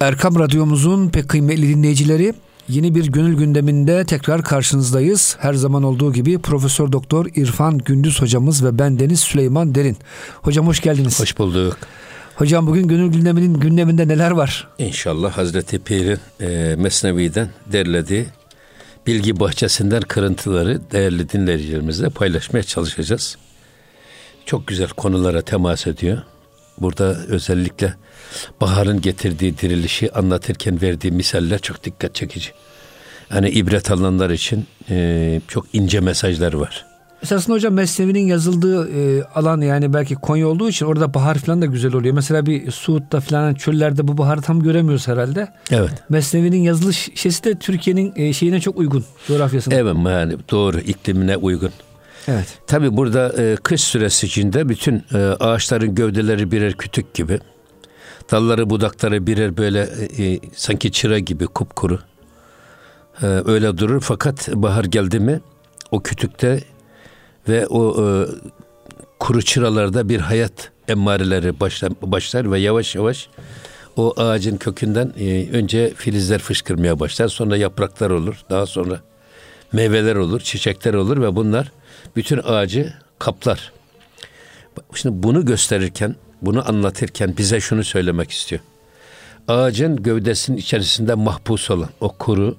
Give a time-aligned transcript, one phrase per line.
[0.00, 2.34] Erkam Radyomuzun pek kıymetli dinleyicileri
[2.68, 5.36] yeni bir gönül gündeminde tekrar karşınızdayız.
[5.40, 9.96] Her zaman olduğu gibi Profesör Doktor İrfan Gündüz hocamız ve ben Deniz Süleyman Derin.
[10.42, 11.20] Hocam hoş geldiniz.
[11.20, 11.78] Hoş bulduk.
[12.34, 14.68] Hocam bugün gönül gündeminin gündeminde neler var?
[14.78, 18.26] İnşallah Hazreti Pir'in e, Mesnevi'den derlediği
[19.06, 23.36] bilgi bahçesinden kırıntıları değerli dinleyicilerimizle paylaşmaya çalışacağız.
[24.46, 26.18] Çok güzel konulara temas ediyor.
[26.78, 27.94] Burada özellikle
[28.60, 32.50] baharın getirdiği dirilişi anlatırken verdiği misaller çok dikkat çekici.
[33.34, 36.86] Yani ibret alınanlar için e, çok ince mesajlar var.
[37.22, 41.66] Esasında hocam Mesnevi'nin yazıldığı e, alan yani belki Konya olduğu için orada bahar falan da
[41.66, 42.14] güzel oluyor.
[42.14, 45.48] Mesela bir Suud'da falan çöllerde bu baharı tam göremiyoruz herhalde.
[45.70, 45.90] Evet.
[46.08, 49.74] Mesnevi'nin yazılış şesi de Türkiye'nin e, şeyine çok uygun coğrafyasına.
[49.74, 51.70] Evet yani doğru iklimine uygun.
[52.28, 52.46] Evet.
[52.66, 57.38] Tabi burada e, kış süresi içinde bütün e, ağaçların gövdeleri birer kütük gibi.
[58.30, 59.88] Dalları budakları birer böyle
[60.18, 61.98] e, e, sanki çıra gibi kupkuru.
[63.22, 65.40] E, öyle durur fakat bahar geldi mi
[65.90, 66.60] o kütükte
[67.48, 68.26] ve o e,
[69.18, 73.28] kuru çıralarda bir hayat emmareleri başlar, başlar ve yavaş yavaş
[73.96, 77.28] o ağacın kökünden e, önce filizler fışkırmaya başlar.
[77.28, 78.44] Sonra yapraklar olur.
[78.50, 79.00] Daha sonra
[79.72, 81.72] meyveler olur, çiçekler olur ve bunlar
[82.16, 83.72] bütün ağacı kaplar.
[84.94, 88.62] Şimdi bunu gösterirken, bunu anlatırken bize şunu söylemek istiyor.
[89.48, 92.56] Ağacın gövdesinin içerisinde mahpus olan o kuru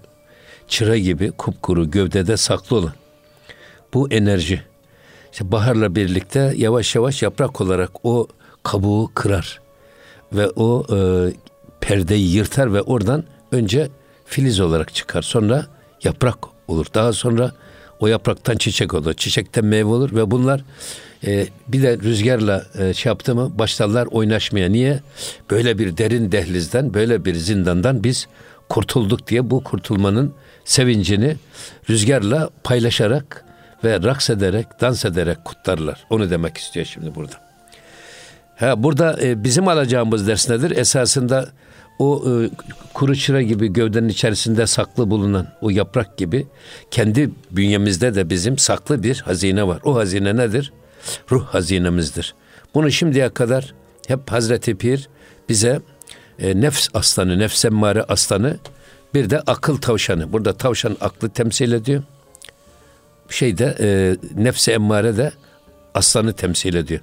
[0.67, 2.94] çıra gibi kupkuru gövdede saklı olan
[3.94, 4.61] bu enerji
[5.31, 8.27] işte baharla birlikte yavaş yavaş yaprak olarak o
[8.64, 9.61] kabuğu kırar
[10.33, 10.97] ve o e,
[11.81, 13.89] perdeyi yırtar ve oradan önce
[14.25, 15.22] filiz olarak çıkar.
[15.22, 15.66] Sonra
[16.03, 16.86] yaprak olur.
[16.94, 17.52] Daha sonra
[17.99, 19.14] o yapraktan çiçek olur.
[19.14, 20.61] Çiçekten meyve olur ve bunlar
[21.26, 24.70] e, bir de rüzgarla e, şey yaptı mı başlarlar oynaşmaya.
[24.70, 25.00] Niye?
[25.52, 28.28] Böyle bir derin dehlizden, böyle bir zindandan biz
[28.70, 30.34] kurtulduk diye bu kurtulmanın
[30.66, 31.36] sevincini
[31.90, 33.45] rüzgarla paylaşarak
[33.84, 36.05] ve raks ederek, dans ederek kutlarlar.
[36.10, 37.36] Onu demek istiyor şimdi burada.
[38.55, 40.78] Ha, burada e, bizim alacağımız ders nedir?
[40.78, 41.49] Esasında
[41.99, 42.49] o e,
[42.94, 46.48] kuru çıra gibi gövdenin içerisinde saklı bulunan o yaprak gibi
[46.92, 49.80] kendi bünyemizde de bizim saklı bir hazine var.
[49.83, 50.73] O hazine nedir?
[51.32, 52.36] Ruh hazinemizdir.
[52.73, 53.73] Bunu şimdiye kadar
[54.08, 55.10] hep Hazreti Pir
[55.49, 55.82] bize
[56.39, 58.58] e, nefs aslanı, nefs emmare aslanı
[59.14, 60.33] bir de akıl tavşanı.
[60.33, 62.04] Burada tavşan aklı temsil ediyor.
[63.30, 65.32] Şeyde e, nefsi emmare de
[65.93, 67.02] aslanı temsil ediyor.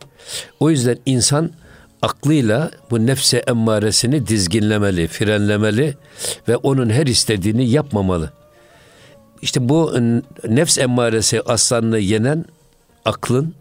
[0.61, 1.51] O yüzden insan
[2.03, 5.97] aklıyla bu nefse emmaresini dizginlemeli, frenlemeli
[6.49, 8.33] ve onun her istediğini yapmamalı.
[9.43, 9.95] İşte bu
[10.49, 12.45] nefs emmaresi aslanını yenen
[13.05, 13.55] aklın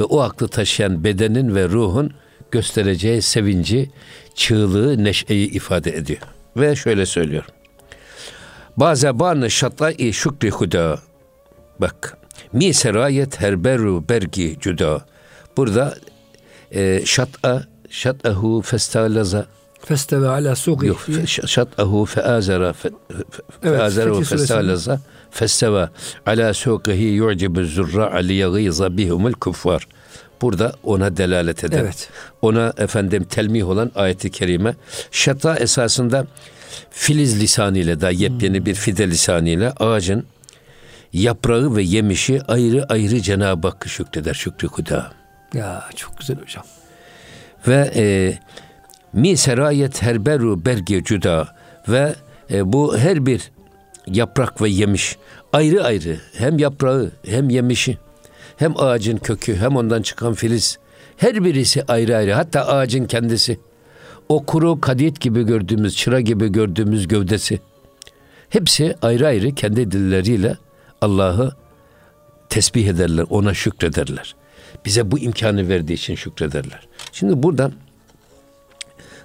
[0.00, 2.12] ve o aklı taşıyan bedenin ve ruhun
[2.50, 3.90] göstereceği sevinci,
[4.34, 6.20] çığlığı, neşeyi ifade ediyor.
[6.56, 7.44] Ve şöyle söylüyor.
[8.76, 10.98] Bazı banı şatla-i şükri huda.
[11.78, 12.18] Bak.
[12.52, 15.06] Mi serayet her beru bergi cüda.
[15.56, 15.94] Burada
[16.70, 19.46] e, şat'a şat'ahu festalaza
[19.84, 20.86] Festeve ala suqi.
[20.86, 21.06] Yok.
[21.26, 22.74] Şat'ahu feazara
[23.62, 25.00] feazara ve festalaza
[25.30, 25.88] festeve
[26.26, 29.86] ala suqihi yu'cibu zurra'a liyaghiza bihumul kuffar.
[30.42, 32.08] Burada ona delalet eden, evet.
[32.42, 34.74] ona efendim telmih olan ayeti kerime.
[35.10, 36.26] Şata esasında
[36.90, 38.66] filiz lisanıyla da yepyeni hmm.
[38.66, 40.26] bir fide lisanıyla ağacın
[41.12, 44.34] yaprağı ve yemişi ayrı ayrı Cenab-ı Hakk'ı şükreder.
[44.34, 45.12] Şükrü kuda.
[45.54, 46.64] Ya çok güzel hocam.
[47.68, 48.38] Ve e,
[49.12, 51.48] mi serayet her beru berge cüda
[51.88, 52.14] ve
[52.50, 53.50] e, bu her bir
[54.06, 55.16] yaprak ve yemiş.
[55.52, 56.20] Ayrı ayrı.
[56.32, 57.98] Hem yaprağı hem yemişi.
[58.56, 60.78] Hem ağacın kökü hem ondan çıkan filiz.
[61.16, 62.32] Her birisi ayrı ayrı.
[62.32, 63.60] Hatta ağacın kendisi.
[64.28, 67.60] O kuru kadit gibi gördüğümüz çıra gibi gördüğümüz gövdesi.
[68.48, 70.56] Hepsi ayrı ayrı kendi dilleriyle
[71.00, 71.52] Allah'ı
[72.48, 74.34] tesbih ederler, ona şükrederler.
[74.84, 76.88] Bize bu imkanı verdiği için şükrederler.
[77.12, 77.72] Şimdi buradan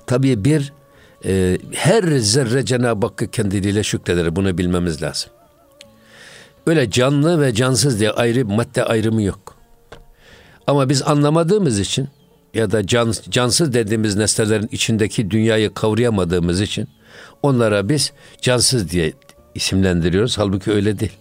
[0.08, 0.74] tabii bir
[1.26, 4.36] e, her zerre Cenab-ı Hakk'ı kendiliğiyle şükreder.
[4.36, 5.30] Bunu bilmemiz lazım.
[6.68, 9.56] Öyle canlı ve cansız diye ayrı madde ayrımı yok.
[10.68, 12.08] Ama biz anlamadığımız için
[12.54, 16.88] ya da can, cansız dediğimiz nesnelerin içindeki dünyayı kavrayamadığımız için
[17.44, 18.12] onlara biz
[18.42, 19.14] cansız diye
[19.56, 20.38] isimlendiriyoruz.
[20.38, 21.18] Halbuki öyle değil.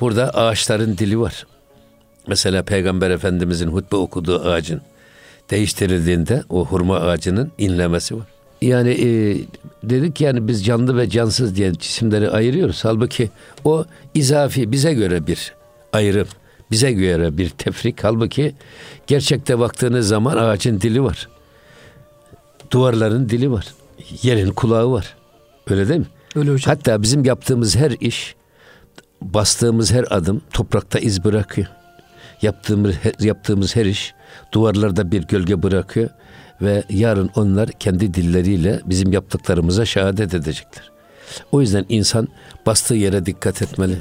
[0.00, 1.46] Burada ağaçların dili var.
[2.26, 4.82] Mesela Peygamber Efendimizin hutbe okuduğu ağacın
[5.50, 8.26] değiştirildiğinde o hurma ağacının inlemesi var.
[8.62, 9.36] Yani e,
[9.82, 12.84] dedik yani biz canlı ve cansız diye cisimleri ayırıyoruz.
[12.84, 13.30] Halbuki
[13.64, 15.54] o izafi bize göre bir
[15.92, 16.28] ayrım.
[16.70, 18.04] Bize göre bir tefrik.
[18.04, 18.54] Halbuki
[19.06, 21.28] gerçekte baktığınız zaman ağacın dili var.
[22.70, 23.66] Duvarların dili var.
[24.22, 25.14] yerin kulağı var.
[25.70, 26.06] Öyle değil mi?
[26.36, 26.76] Öyle hocam.
[26.76, 28.34] Hatta bizim yaptığımız her iş,
[29.20, 31.66] bastığımız her adım toprakta iz bırakıyor.
[32.42, 34.14] Yaptığımız yaptığımız her iş
[34.52, 36.10] duvarlarda bir gölge bırakıyor
[36.62, 40.92] ve yarın onlar kendi dilleriyle bizim yaptıklarımıza şehadet edecekler.
[41.52, 42.28] O yüzden insan
[42.66, 43.96] bastığı yere dikkat etmeli.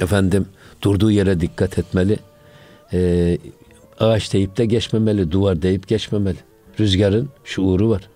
[0.00, 0.46] Efendim
[0.82, 2.18] durduğu yere dikkat etmeli.
[2.92, 3.38] Ee,
[4.00, 6.38] ağaç deyip de geçmemeli, duvar deyip geçmemeli.
[6.80, 8.08] Rüzgarın şuuru var.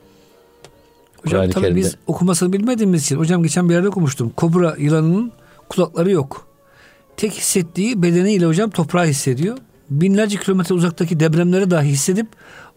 [1.24, 4.30] Hocam tabii biz okumasını bilmediğimiz için hocam geçen bir yerde okumuştum.
[4.30, 5.32] Kobra yılanının
[5.68, 6.46] kulakları yok.
[7.16, 9.58] Tek hissettiği bedeniyle hocam toprağı hissediyor.
[9.90, 12.26] Binlerce kilometre uzaktaki depremleri dahi hissedip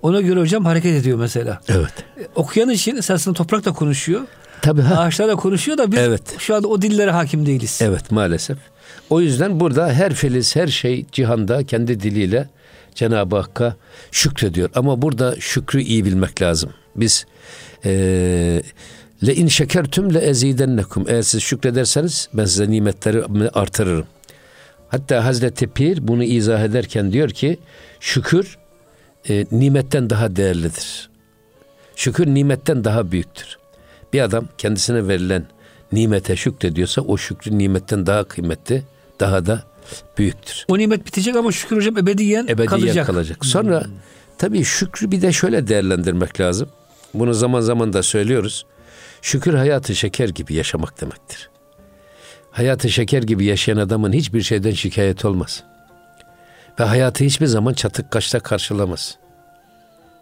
[0.01, 1.61] ona göre hocam hareket ediyor mesela.
[1.69, 1.93] Evet.
[2.19, 4.21] E, okuyan için esasında toprak da konuşuyor.
[4.61, 5.01] Tabii ha.
[5.01, 6.21] Ağaçlar da konuşuyor da biz evet.
[6.37, 7.79] şu anda o dillere hakim değiliz.
[7.83, 8.57] Evet maalesef.
[9.09, 12.49] O yüzden burada her feliz, her şey cihanda kendi diliyle
[12.95, 13.75] Cenab-ı Hakk'a
[14.11, 14.69] şükrediyor.
[14.75, 16.69] Ama burada şükrü iyi bilmek lazım.
[16.95, 17.25] Biz
[17.85, 18.61] ee,
[19.27, 21.05] le in şekertüm le ezidennekum.
[21.07, 24.05] Eğer siz şükrederseniz ben size nimetleri artırırım.
[24.91, 27.59] Hatta Hazreti Pir bunu izah ederken diyor ki
[27.99, 28.57] şükür
[29.29, 31.09] e, nimetten daha değerlidir.
[31.95, 33.57] Şükür nimetten daha büyüktür.
[34.13, 35.45] Bir adam kendisine verilen
[35.91, 38.83] nimete şükrediyorsa o şükrü nimetten daha kıymetli,
[39.19, 39.63] daha da
[40.17, 40.65] büyüktür.
[40.67, 43.07] O nimet bitecek ama şükür hocam ebediyen, ebediyen kalacak.
[43.07, 43.45] kalacak.
[43.45, 43.91] Sonra hmm.
[44.37, 46.69] tabii şükrü bir de şöyle değerlendirmek lazım.
[47.13, 48.65] Bunu zaman zaman da söylüyoruz.
[49.21, 51.49] Şükür hayatı şeker gibi yaşamak demektir.
[52.51, 55.63] Hayatı şeker gibi yaşayan adamın hiçbir şeyden şikayet olmaz.
[56.79, 59.17] Ve hayatı hiçbir zaman çatık kaşta karşılamaz.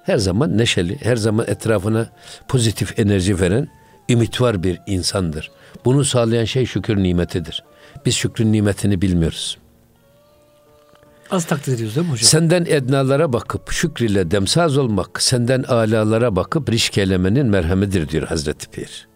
[0.04, 2.10] Her zaman neşeli, her zaman etrafına
[2.48, 3.68] pozitif enerji veren,
[4.10, 5.52] ümit var bir insandır.
[5.86, 7.64] Bunu sağlayan şey şükür nimetidir.
[8.06, 9.58] Biz şükrün nimetini bilmiyoruz.
[11.32, 12.26] Az takdir ediyoruz değil mi hocam?
[12.26, 19.09] Senden ednalara bakıp şükriyle demsaz olmak, senden alalara bakıp risk elemenin merhemidir diyor Hazreti Pir.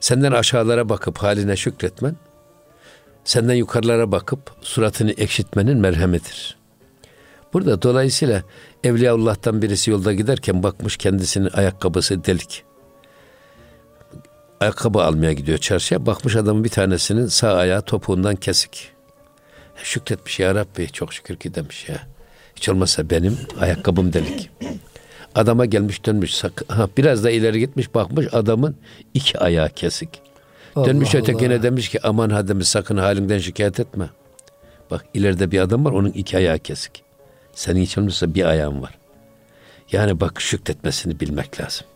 [0.00, 2.16] Senden aşağılara bakıp haline şükretmen,
[3.24, 6.56] senden yukarılara bakıp suratını ekşitmenin merhemidir.
[7.52, 8.42] Burada dolayısıyla
[8.84, 12.64] Evliyaullah'tan birisi yolda giderken bakmış kendisinin ayakkabısı delik.
[14.60, 16.06] Ayakkabı almaya gidiyor çarşıya.
[16.06, 18.92] Bakmış adamın bir tanesinin sağ ayağı topuğundan kesik.
[19.76, 21.96] Şükretmiş ya Rabbi çok şükür ki demiş ya.
[22.56, 24.50] Hiç olmazsa benim ayakkabım delik.
[25.34, 28.76] Adama gelmiş dönmüş ha, biraz da ileri gitmiş bakmış adamın
[29.14, 30.08] iki ayağı kesik.
[30.76, 31.22] Allah dönmüş Allah.
[31.22, 34.10] ötekine demiş ki aman ha demiş sakın halinden şikayet etme.
[34.90, 37.02] Bak ileride bir adam var onun iki ayağı kesik.
[37.52, 38.98] Senin hiç olmazsa bir ayağın var.
[39.92, 41.86] Yani bak şükretmesini bilmek lazım.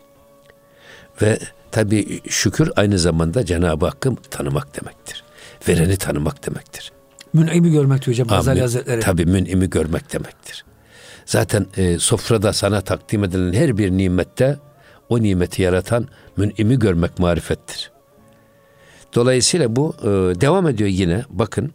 [1.23, 1.39] Ve
[1.71, 5.25] tabi şükür aynı zamanda Cenab-ı Hakk'ı tanımak demektir.
[5.69, 6.93] Vereni tanımak demektir.
[7.33, 9.01] Mün'imi görmek diyor hocam Gazali Hazretleri.
[9.01, 10.65] Tabii mün'imi görmek demektir.
[11.27, 14.59] Zaten e, sofrada sana takdim edilen her bir nimette
[15.09, 17.93] o nimeti yaratan mün'imi görmek marifettir.
[19.15, 20.07] Dolayısıyla bu e,
[20.41, 21.25] devam ediyor yine.
[21.29, 21.73] Bakın.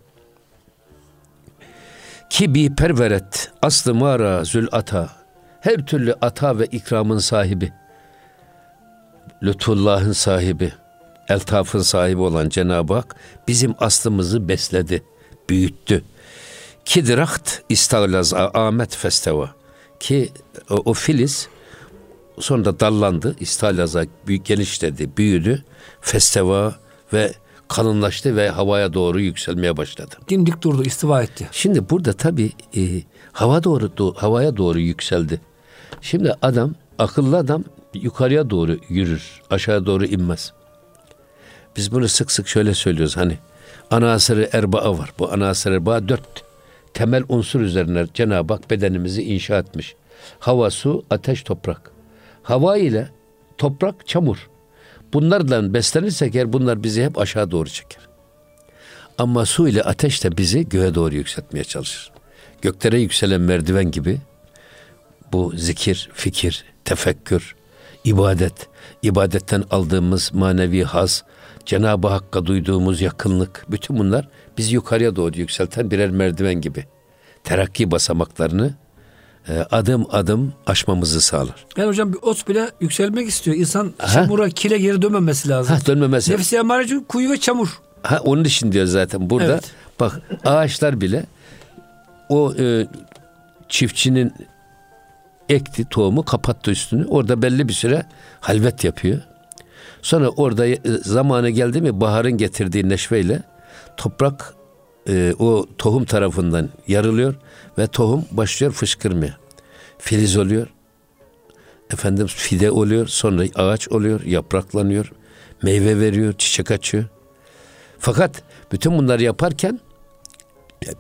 [2.30, 5.10] Ki bi perveret aslı mara zül ata
[5.62, 7.74] her türlü ata ve ikramın sahibi
[9.44, 10.74] lütfullahın sahibi
[11.30, 13.16] eltafın sahibi olan Cenab-ı Hak
[13.48, 15.04] bizim aslımızı besledi
[15.50, 16.04] büyüttü.
[16.86, 19.56] Kidraht istavlaz amet festeva.
[20.00, 20.30] Ki
[20.70, 21.48] o, o filiz
[22.40, 25.64] sonra dallandı, istalaza büyük genişledi, büyüdü,
[26.02, 26.76] festeva
[27.14, 27.34] ve
[27.68, 30.16] kalınlaştı ve havaya doğru yükselmeye başladı.
[30.30, 31.48] Dimdik durdu, istiva etti.
[31.52, 32.82] Şimdi burada tabi e,
[33.32, 35.42] hava doğru do, havaya doğru yükseldi.
[36.02, 37.64] Şimdi adam, akıllı adam
[37.94, 40.54] yukarıya doğru yürür, aşağı doğru inmez.
[41.78, 43.38] Biz bunu sık sık şöyle söylüyoruz hani
[43.92, 45.14] anasırı erbaa var.
[45.20, 46.49] Bu anasırı erbaa dört
[47.00, 49.96] temel unsur üzerine Cenab-ı Hak bedenimizi inşa etmiş.
[50.40, 51.92] Hava, su, ateş, toprak.
[52.44, 53.10] Hava ile
[53.58, 54.50] toprak, çamur.
[55.14, 58.02] Bunlardan beslenirsek eğer bunlar bizi hep aşağı doğru çeker.
[59.18, 62.12] Ama su ile ateş de bizi göğe doğru yükseltmeye çalışır.
[62.62, 64.18] Göklere yükselen merdiven gibi
[65.32, 67.56] bu zikir, fikir, tefekkür,
[68.04, 68.68] ibadet,
[69.02, 71.24] ibadetten aldığımız manevi haz,
[71.66, 74.28] Cenab-ı Hakk'a duyduğumuz yakınlık, bütün bunlar
[74.60, 76.86] bizi yukarıya doğru yükselten birer merdiven gibi.
[77.44, 78.74] Terakki basamaklarını
[79.50, 81.66] e, adım adım aşmamızı sağlar.
[81.78, 83.58] Yani hocam bir ot bile yükselmek istiyor.
[83.58, 84.14] İnsan Aha.
[84.14, 85.76] çamura, kile geri dönmemesi lazım.
[85.76, 86.32] Ha, dönmemesi.
[86.32, 87.82] Nefsi emare çünkü kuyu ve çamur.
[88.04, 89.54] Ha, onun için diyor zaten burada.
[89.54, 89.72] Evet.
[90.00, 91.26] Bak ağaçlar bile
[92.30, 92.88] o e,
[93.70, 94.34] çiftçinin
[95.50, 97.06] ekti tohumu kapattı üstünü.
[97.06, 98.04] Orada belli bir süre
[98.40, 99.22] halvet yapıyor.
[100.02, 103.42] Sonra orada e, zamanı geldi mi baharın getirdiği neşveyle
[104.00, 104.56] toprak
[105.10, 107.36] e, o tohum tarafından yarılıyor
[107.78, 109.38] ve tohum başlıyor fışkırmaya.
[109.98, 110.68] Filiz oluyor.
[111.94, 115.12] efendim fide oluyor, sonra ağaç oluyor, yapraklanıyor,
[115.64, 117.06] meyve veriyor, çiçek açıyor.
[118.00, 119.80] Fakat bütün bunları yaparken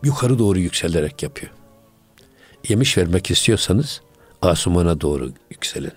[0.04, 1.52] yukarı doğru yükselerek yapıyor.
[2.68, 4.02] Yemiş vermek istiyorsanız
[4.42, 5.92] asumana doğru yükselin.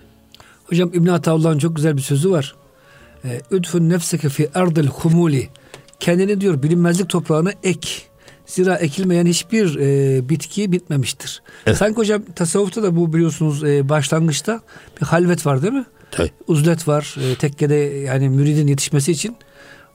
[0.65, 2.55] Hocam İbn Ataullah'ın çok güzel bir sözü var.
[3.51, 5.49] Üdfün nefseke fi ardil humuli.
[6.03, 7.89] Kendini diyor bilinmezlik toprağına ek.
[8.45, 11.41] Zira ekilmeyen hiçbir e, bitki bitmemiştir.
[11.65, 11.77] Evet.
[11.77, 14.61] Sanki hocam tasavvufta da bu biliyorsunuz e, başlangıçta
[15.01, 15.85] bir halvet var değil mi?
[16.11, 16.31] Tabii.
[16.47, 17.15] Uzlet var.
[17.21, 19.35] E, tekkede yani müridin yetişmesi için.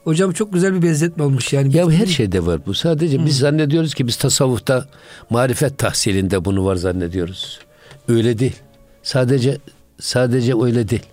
[0.03, 1.77] Hocam çok güzel bir benzetme olmuş yani.
[1.77, 2.73] Ya her şeyde var bu.
[2.73, 3.25] Sadece hmm.
[3.25, 4.85] biz zannediyoruz ki biz tasavvufta
[5.29, 7.59] marifet tahsilinde bunu var zannediyoruz.
[8.07, 8.55] Öyle değil.
[9.03, 9.57] Sadece
[9.99, 11.05] sadece öyle değil.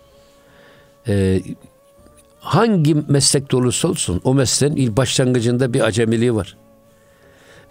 [1.09, 1.43] Ee,
[2.47, 6.57] hangi meslekte olursa olsun o mesleğin ilk başlangıcında bir acemiliği var.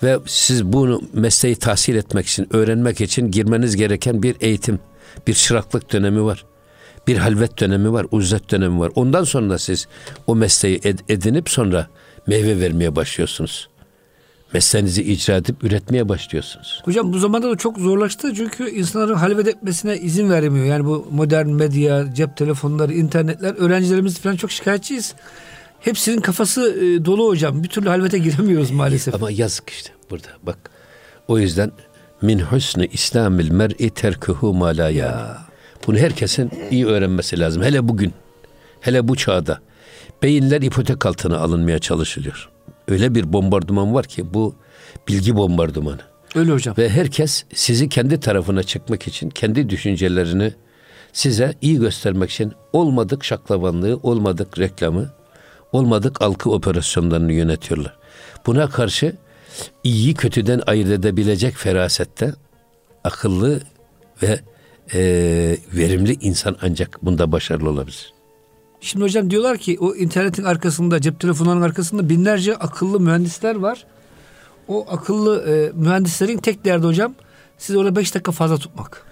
[0.04, 4.80] Ve siz bunu mesleği tahsil etmek için, öğrenmek için girmeniz gereken bir eğitim,
[5.28, 6.46] bir çıraklık dönemi var.
[7.08, 8.92] Bir halvet dönemi var, uzlet dönemi var.
[8.96, 9.88] Ondan sonra siz
[10.28, 11.88] o mesleği edinip sonra
[12.28, 13.70] meyve vermeye başlıyorsunuz
[14.56, 16.82] mesleğinizi icra edip üretmeye başlıyorsunuz.
[16.86, 20.66] Hocam bu zamanda da çok zorlaştı çünkü insanların halvet etmesine izin vermiyor.
[20.66, 25.16] Yani bu modern medya, cep telefonları, internetler öğrencilerimiz falan çok şikayetçiyiz.
[25.80, 27.64] Hepsinin kafası e, dolu hocam.
[27.64, 29.16] Bir türlü halvete giremiyoruz maalesef.
[29.16, 30.58] Ama yazık işte burada bak.
[31.28, 31.72] O yüzden
[32.22, 34.98] min husni İslamil mer'i terkuhu ma la yani.
[34.98, 35.38] Ya.
[35.88, 37.64] Bunu herkesin iyi öğrenmesi lazım.
[37.64, 38.14] Hele bugün.
[38.82, 39.60] Hele bu çağda.
[40.24, 42.55] Beyinler ipotek altına alınmaya çalışılıyor
[42.88, 44.56] öyle bir bombardıman var ki bu
[45.08, 46.02] bilgi bombardımanı.
[46.36, 46.78] Öyle hocam.
[46.78, 50.54] Ve herkes sizi kendi tarafına çıkmak için kendi düşüncelerini
[51.14, 55.10] size iyi göstermek için olmadık şaklavanlığı, olmadık reklamı,
[55.72, 57.98] olmadık algı operasyonlarını yönetiyorlar.
[58.46, 59.16] Buna karşı
[59.84, 62.34] iyi kötüden ayırt edebilecek ferasette
[63.04, 63.62] akıllı
[64.24, 64.40] ve
[64.94, 65.00] e,
[65.74, 68.15] verimli insan ancak bunda başarılı olabilir.
[68.86, 73.86] Şimdi hocam diyorlar ki o internetin arkasında, cep telefonlarının arkasında binlerce akıllı mühendisler var.
[74.68, 77.16] O akıllı e, mühendislerin tek derdi hocam
[77.58, 79.04] siz orada beş dakika fazla tutmak.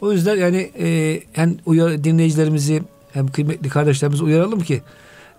[0.00, 2.82] O yüzden yani e, hem uyar, dinleyicilerimizi
[3.12, 4.82] hem kıymetli kardeşlerimizi uyaralım ki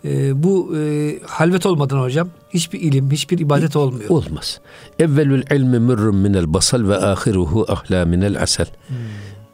[0.06, 4.10] e, bu e, halvet olmadan hocam hiçbir ilim, hiçbir ibadet olmuyor.
[4.10, 4.60] Olmaz.
[5.00, 8.68] Evvelül ilmi mürrüm minel basal ve ahiruhu ahla minel asel.
[8.88, 8.98] Hmm.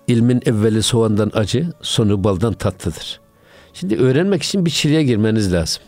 [0.08, 3.25] İlmin evveli soğandan acı, sonu baldan tatlıdır.
[3.80, 5.84] Şimdi öğrenmek için bir çileye girmeniz lazım.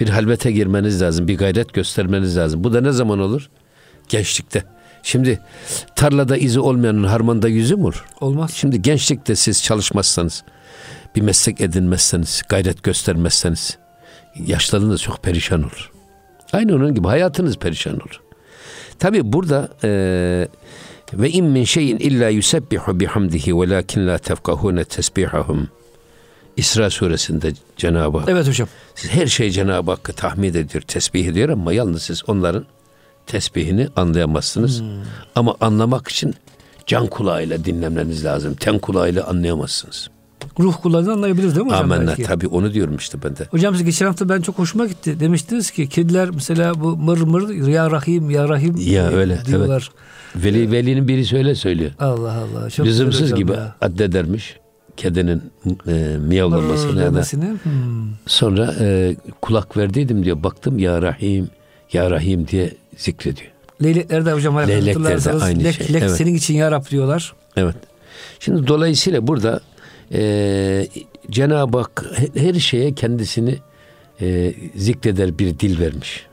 [0.00, 1.28] Bir halvete girmeniz lazım.
[1.28, 2.64] Bir gayret göstermeniz lazım.
[2.64, 3.50] Bu da ne zaman olur?
[4.08, 4.64] Gençlikte.
[5.02, 5.40] Şimdi
[5.96, 8.04] tarlada izi olmayanın harmanda yüzü mü olur?
[8.20, 8.50] Olmaz.
[8.54, 10.44] Şimdi gençlikte siz çalışmazsanız,
[11.16, 13.78] bir meslek edinmezseniz, gayret göstermezseniz
[14.46, 15.92] yaşlarınız çok perişan olur.
[16.52, 18.20] Aynı onun gibi hayatınız perişan olur.
[18.98, 19.90] Tabi burada e,
[21.12, 25.68] ve in min şeyin illa yusebbihu bihamdihi velakin la tefkahune tesbihahum.
[26.56, 28.28] İsra suresinde Cenab-ı Hak.
[28.28, 28.68] Evet hocam.
[28.94, 32.64] Siz her şey Cenab-ı Hakk'ı tahmid ediyor, tesbih ediyor ama yalnız siz onların
[33.26, 34.80] tesbihini anlayamazsınız.
[34.80, 34.86] Hmm.
[35.34, 36.34] Ama anlamak için
[36.86, 38.54] can kulağıyla dinlemeniz lazım.
[38.54, 40.10] Ten kulağıyla anlayamazsınız.
[40.58, 41.92] Ruh kulağıyla anlayabiliriz değil mi hocam?
[41.92, 43.46] Amenna tabii onu diyorum işte ben de.
[43.50, 45.20] Hocam siz geçen hafta ben çok hoşuma gitti.
[45.20, 49.90] Demiştiniz ki kediler mesela bu mır mır ya rahim ya rahim ya öyle diyorlar.
[50.36, 50.44] Evet.
[50.44, 51.90] Veli velinin biri söyle söylüyor.
[51.98, 52.70] Allah Allah.
[52.70, 53.76] Çok Lüzumsuz gibi ya.
[53.80, 54.56] addedermiş
[54.96, 55.42] kedinin
[55.88, 57.72] e, miyavlamasını ya da hmm.
[58.26, 61.48] sonra e, kulak verdiydim diyor baktım ya Rahim
[61.92, 63.50] ya Rahim diye zikrediyor.
[63.82, 65.92] Leyleklerde hocam Leyleklerde aynı lek, şey.
[65.92, 66.16] Lek evet.
[66.16, 67.34] senin için ya Rab diyorlar.
[67.56, 67.76] Evet.
[68.40, 69.60] Şimdi dolayısıyla burada
[70.12, 70.88] e,
[71.30, 73.58] Cenab-ı Hak her şeye kendisini
[74.20, 76.26] e, zikreder bir dil vermiş.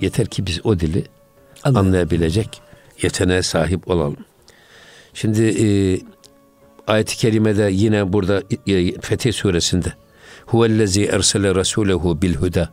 [0.00, 1.04] Yeter ki biz o dili
[1.64, 1.86] Anladım.
[1.86, 2.60] anlayabilecek
[3.02, 4.16] yeteneğe sahip olalım.
[5.14, 5.66] Şimdi e,
[6.90, 9.92] ayet-i kerimede yine burada e, Fetih suresinde
[10.46, 12.68] Huvellezî ersele rasûlehu bil huda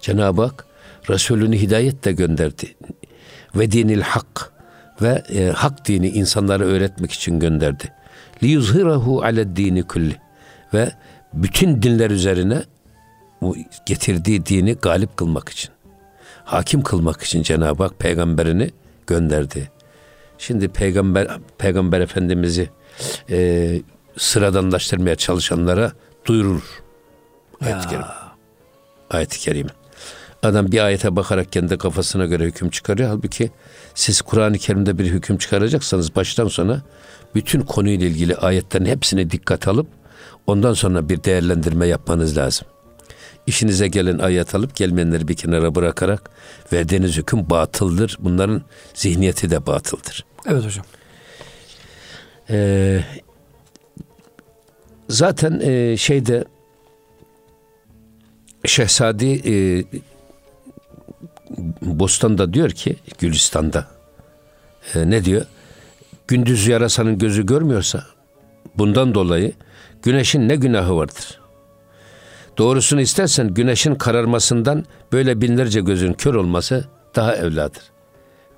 [0.00, 0.66] Cenab-ı Hak
[1.10, 2.74] Resulünü hidayetle gönderdi.
[3.56, 4.52] Ve dinil hak
[5.02, 7.84] ve e, hak dini insanlara öğretmek için gönderdi.
[8.42, 10.16] Li yuzhirahu aled dini kulli
[10.74, 10.92] ve
[11.32, 12.62] bütün dinler üzerine
[13.86, 15.70] getirdiği dini galip kılmak için,
[16.44, 18.70] hakim kılmak için Cenab-ı Hak peygamberini
[19.06, 19.70] gönderdi.
[20.38, 21.28] Şimdi peygamber
[21.58, 22.68] peygamber efendimizi
[23.30, 23.80] e,
[24.16, 25.92] sıradanlaştırmaya çalışanlara
[26.26, 26.62] duyurur.
[27.60, 28.04] Ayet-i Kerim.
[29.10, 29.66] Ayet-i Kerim.
[30.42, 33.08] Adam bir ayete bakarak kendi kafasına göre hüküm çıkarıyor.
[33.08, 33.50] Halbuki
[33.94, 36.82] siz Kur'an-ı Kerim'de bir hüküm çıkaracaksanız baştan sona
[37.34, 39.86] bütün konuyla ilgili ayetlerin hepsini dikkat alıp
[40.46, 42.66] ondan sonra bir değerlendirme yapmanız lazım.
[43.46, 46.30] İşinize gelen ayet alıp gelmeyenleri bir kenara bırakarak
[46.72, 48.16] verdiğiniz hüküm batıldır.
[48.20, 48.62] Bunların
[48.94, 50.24] zihniyeti de batıldır.
[50.46, 50.84] Evet hocam.
[52.50, 53.00] Ee,
[55.08, 56.44] zaten e, şeyde
[58.64, 59.84] Şehzadi e,
[61.82, 63.86] Bostan'da diyor ki Gülistan'da
[64.94, 65.46] e, ne diyor?
[66.28, 68.04] Gündüz yarasanın gözü görmüyorsa
[68.78, 69.52] bundan dolayı
[70.02, 71.40] güneşin ne günahı vardır?
[72.58, 76.84] Doğrusunu istersen güneşin kararmasından böyle binlerce gözün kör olması
[77.16, 77.82] daha evladır.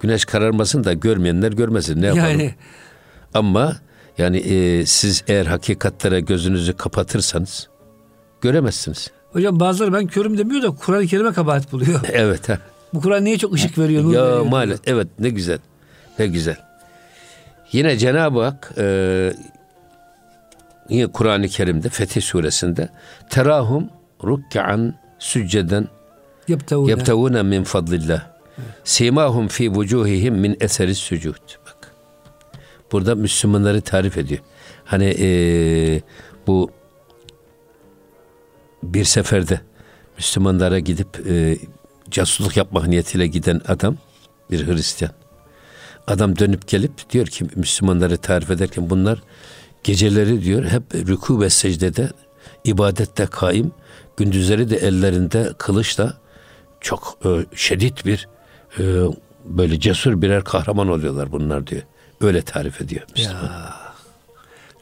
[0.01, 2.27] Güneş kararmasın da görmeyenler görmesin ne yapalım?
[2.27, 2.55] Yani
[3.35, 3.77] ama
[4.19, 7.69] yani e, siz eğer hakikatlere gözünüzü kapatırsanız
[8.41, 9.11] göremezsiniz.
[9.33, 12.01] Hocam bazıları ben körüm demiyor da Kur'an-ı Kerim'e kabahat buluyor.
[12.13, 12.49] evet.
[12.49, 12.59] Ha.
[12.95, 14.13] Bu Kur'an niye çok ışık veriyor?
[14.13, 15.59] Ya maalesef evet ne güzel.
[16.19, 16.57] Ne güzel.
[17.73, 19.33] Yine Cenab-ı Hak e,
[20.89, 22.89] yine Kur'an-ı Kerim'de Fetih Suresinde
[23.31, 23.89] terahum
[24.25, 25.89] rukkan sücceden
[26.87, 28.27] yebtevune min fadlillah.
[28.85, 31.64] Simahum fi vucuhihim min eseri sucud.
[32.93, 34.41] Burada Müslümanları tarif ediyor.
[34.85, 35.29] Hani e,
[36.47, 36.71] bu
[38.83, 39.61] bir seferde
[40.17, 41.59] Müslümanlara gidip e,
[42.11, 43.97] casusluk yapmak niyetiyle giden adam
[44.51, 45.13] bir Hristiyan.
[46.07, 49.23] Adam dönüp gelip diyor ki Müslümanları tarif ederken bunlar
[49.85, 52.11] geceleri diyor hep rükû ve secdede
[52.65, 53.73] ibadette kaim,
[54.17, 56.19] gündüzleri de ellerinde kılıçla
[56.81, 58.29] çok e, şiddet bir
[58.79, 58.83] e,
[59.45, 61.83] böyle cesur birer kahraman oluyorlar bunlar diyor.
[62.25, 63.43] Öyle tarif ediyor Müslüman.
[63.43, 63.75] Ya.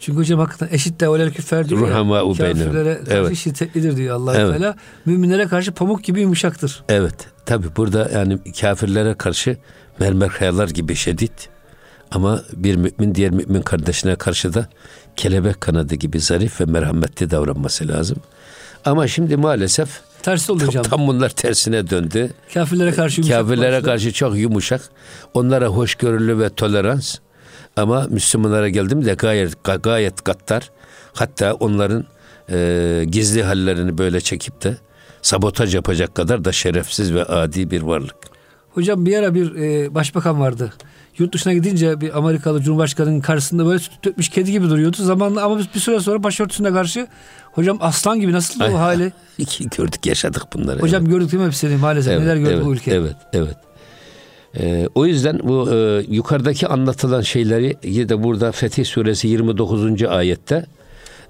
[0.00, 2.22] Çünkü hocam hakikaten eşit de öyle küffer diyor Ruhama ya.
[2.22, 3.36] Kafirlere karşı evet.
[3.36, 4.58] şiddetlidir diyor allah evet.
[4.58, 4.76] Teala.
[5.04, 6.82] Müminlere karşı pamuk gibi yumuşaktır.
[6.88, 7.14] Evet.
[7.46, 9.56] Tabi burada yani kafirlere karşı
[9.98, 11.48] mermer kayalar gibi şiddet.
[12.10, 14.68] Ama bir mümin diğer mümin kardeşine karşı da
[15.16, 18.18] kelebek kanadı gibi zarif ve merhametli davranması lazım.
[18.84, 20.84] Ama şimdi maalesef Tersi oldu hocam.
[20.84, 22.30] Tam bunlar tersine döndü.
[22.54, 23.40] Kafirlere karşı yumuşak.
[23.40, 23.84] Kafirlere başladı.
[23.86, 24.80] karşı çok yumuşak.
[25.34, 27.18] Onlara hoşgörülü ve tolerans.
[27.76, 30.70] Ama Müslümanlara geldim de gayet gayet gattar.
[31.12, 32.04] Hatta onların
[32.50, 34.76] e, gizli hallerini böyle çekip de
[35.22, 38.16] sabotaj yapacak kadar da şerefsiz ve adi bir varlık.
[38.70, 40.72] Hocam bir ara bir e, başbakan vardı.
[41.18, 44.96] Yurt dışına gidince bir Amerikalı Cumhurbaşkanı'nın karşısında böyle süt dökmüş kedi gibi duruyordu.
[45.02, 47.06] Zamanla ama bir süre sonra başörtüsüne karşı
[47.52, 49.12] hocam aslan gibi nasıl o hali?
[49.38, 50.80] İki gördük yaşadık bunları.
[50.80, 51.12] Hocam evet.
[51.12, 52.90] gördük değil mi hepsini maalesef evet, neler gördük evet, bu ülke.
[52.94, 53.56] Evet evet.
[54.60, 60.02] Ee, o yüzden bu e, yukarıdaki anlatılan şeyleri yine de burada Fetih Suresi 29.
[60.02, 60.66] ayette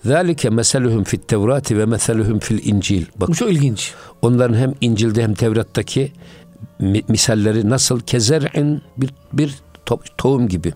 [0.04, 3.06] Zalike meseluhum fit Tevrati ve meseluhum fil İncil.
[3.16, 3.94] Bak, bu çok ilginç.
[4.22, 6.12] Onların hem İncil'de hem Tevrat'taki
[7.08, 9.54] misalleri nasıl kezer'in bir, bir
[9.86, 10.72] to, tohum gibi.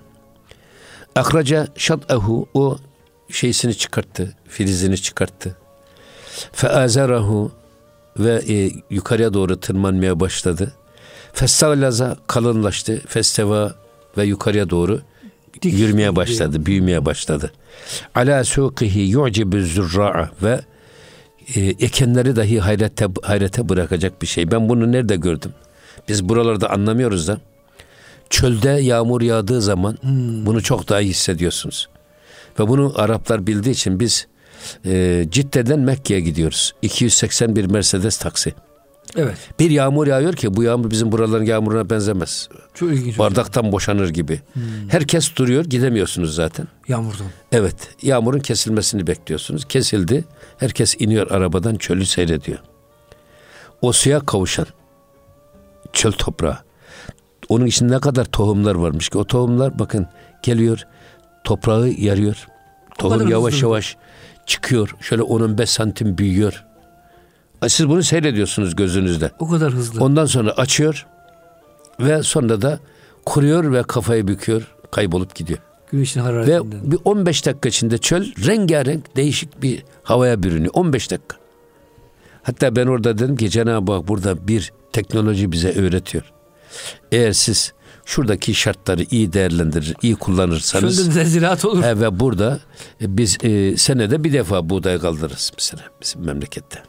[1.14, 2.78] Akraca şat'ahu o
[3.30, 5.56] şeysini çıkarttı, filizini çıkarttı.
[6.52, 7.52] Feazerahu
[8.18, 10.72] ve e, yukarıya doğru tırmanmaya başladı.
[11.37, 13.03] Festavlaza kalınlaştı.
[13.09, 13.75] Festeva
[14.18, 15.01] ve yukarıya doğru
[15.62, 17.53] Dik, yürümeye başladı, büyümeye başladı.
[18.14, 20.61] Ala suqihi yu'cibu zurra'a ve
[21.55, 24.51] e, ekenleri dahi hayrete, hayrete bırakacak bir şey.
[24.51, 25.53] Ben bunu nerede gördüm?
[26.09, 27.38] Biz buralarda anlamıyoruz da.
[28.31, 30.46] Çölde yağmur yağdığı zaman hmm.
[30.46, 31.88] bunu çok daha iyi hissediyorsunuz.
[32.61, 34.27] Ve bunu Araplar bildiği için biz
[34.85, 36.75] e, Cidde'den Mekke'ye gidiyoruz.
[36.83, 38.55] 281 Mercedes taksi.
[39.16, 39.38] Evet.
[39.59, 42.49] Bir yağmur yağıyor ki bu yağmur bizim buraların yağmuruna benzemez.
[42.75, 43.19] Çok ilginç.
[43.19, 43.73] Bardaktan hocam.
[43.73, 44.40] boşanır gibi.
[44.53, 44.62] Hmm.
[44.88, 46.69] Herkes duruyor gidemiyorsunuz zaten.
[46.88, 47.27] Yağmurdan.
[47.53, 47.77] Evet.
[48.03, 49.64] Yağmurun kesilmesini bekliyorsunuz.
[49.64, 50.25] Kesildi.
[50.59, 52.59] Herkes iniyor arabadan çölü seyrediyor.
[53.83, 54.66] O suya kavuşan
[55.92, 56.59] çöl toprağı.
[57.49, 60.07] Onun içinde ne kadar tohumlar varmış ki o tohumlar bakın
[60.42, 60.87] geliyor
[61.45, 62.47] toprağı yarıyor.
[62.99, 63.97] Tohum yavaş yavaş
[64.47, 64.95] çıkıyor.
[65.01, 66.65] Şöyle 10-15 santim büyüyor.
[67.69, 69.31] Siz bunu seyrediyorsunuz gözünüzde.
[69.38, 70.05] O kadar hızlı.
[70.05, 71.07] Ondan sonra açıyor
[72.01, 72.81] ve sonra da
[73.27, 75.59] kuruyor ve kafayı büküyor, kaybolup gidiyor.
[75.90, 76.83] Güneşin hararetinden.
[76.83, 80.73] Ve bir 15 dakika içinde çöl rengarenk değişik bir havaya bürünüyor.
[80.75, 81.37] 15 dakika.
[82.42, 86.33] Hatta ben orada dedim ki Cenab-ı Hak burada bir teknoloji bize öğretiyor.
[87.12, 87.73] Eğer siz
[88.05, 91.07] şuradaki şartları iyi değerlendirir, iyi kullanırsanız.
[91.07, 91.83] Çölde ziraat olur.
[91.83, 92.61] He, ve burada
[93.01, 96.83] e, biz e, senede bir defa buğday kaldırırız mesela bizim memlekette.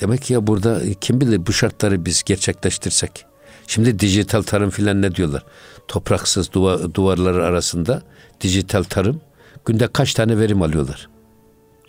[0.00, 3.24] Demek ki ya burada kim bilir bu şartları biz gerçekleştirsek.
[3.66, 5.44] Şimdi dijital tarım filan ne diyorlar?
[5.88, 8.02] Topraksız duvar, duvarları arasında
[8.40, 9.20] dijital tarım
[9.64, 11.08] günde kaç tane verim alıyorlar?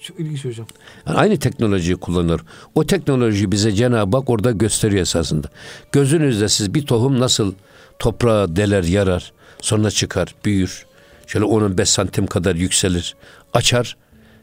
[0.01, 0.67] Çok ilginç hocam.
[1.07, 2.41] Yani aynı teknolojiyi kullanır.
[2.75, 5.47] O teknoloji bize Cenab-ı Hak orada gösteriyor esasında.
[5.91, 7.53] Gözünüzde siz bir tohum nasıl
[7.99, 10.85] toprağa deler, yarar, sonra çıkar, büyür.
[11.27, 13.15] Şöyle 10-15 santim kadar yükselir,
[13.53, 13.97] açar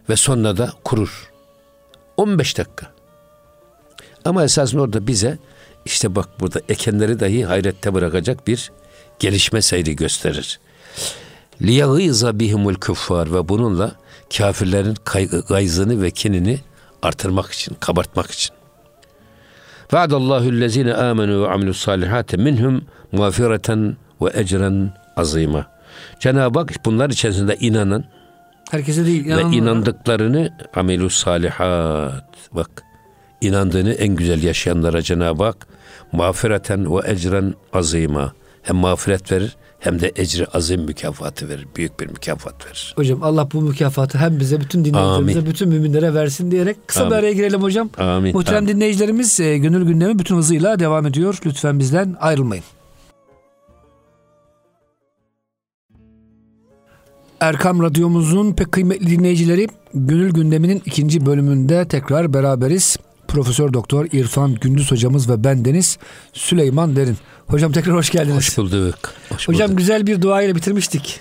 [0.09, 1.31] ve sonra da kurur.
[2.17, 2.96] 15 dakika.
[4.27, 5.39] Ama esasında orada bize
[5.85, 8.73] işte bak burada ekenleri dahi hayrette bırakacak bir
[9.19, 10.61] gelişme seyri gösterir.
[11.63, 13.93] liyagîza bihimul kuffar ve bununla
[14.37, 14.97] kafirlerin
[15.49, 16.61] gayzını ve kinini
[17.03, 18.55] artırmak için, kabartmak için.
[19.93, 25.67] Vaadallahu lezine amenu ve amilus salihati minhum mağfireten ve ecren azima.
[26.21, 28.05] Cenab-ı Hak bunlar içerisinde inanan
[28.71, 32.25] Herkese değil, ve inandıklarını amelus salihat.
[32.53, 32.86] Bak
[33.49, 35.67] inandığını en güzel yaşayanlara Cenab-ı Hak
[36.13, 38.33] mağfireten ve ecren azima.
[38.63, 41.67] Hem mağfiret verir hem de ecri azim mükafatı verir.
[41.77, 42.93] Büyük bir mükafat verir.
[42.97, 47.11] Hocam Allah bu mükafatı hem bize bütün dinleyicilerimize bütün müminlere versin diyerek kısa Amin.
[47.11, 47.91] bir araya girelim hocam.
[47.99, 48.33] Amin.
[48.37, 48.75] Muhterem Amin.
[48.75, 51.39] dinleyicilerimiz e, gönül gündemi bütün hızıyla devam ediyor.
[51.47, 52.65] Lütfen bizden ayrılmayın.
[57.41, 62.97] Erkam Radyomuzun pek kıymetli dinleyicileri Gönül Gündemi'nin ikinci bölümünde tekrar beraberiz.
[63.29, 65.99] Profesör Doktor İrfan Gündüz hocamız ve ben Deniz
[66.33, 67.17] Süleyman Derin.
[67.47, 68.37] Hocam tekrar hoş geldiniz.
[68.37, 68.99] Hoş bulduk.
[69.29, 69.79] Hoş Hocam bulduk.
[69.79, 71.21] güzel bir dua ile bitirmiştik.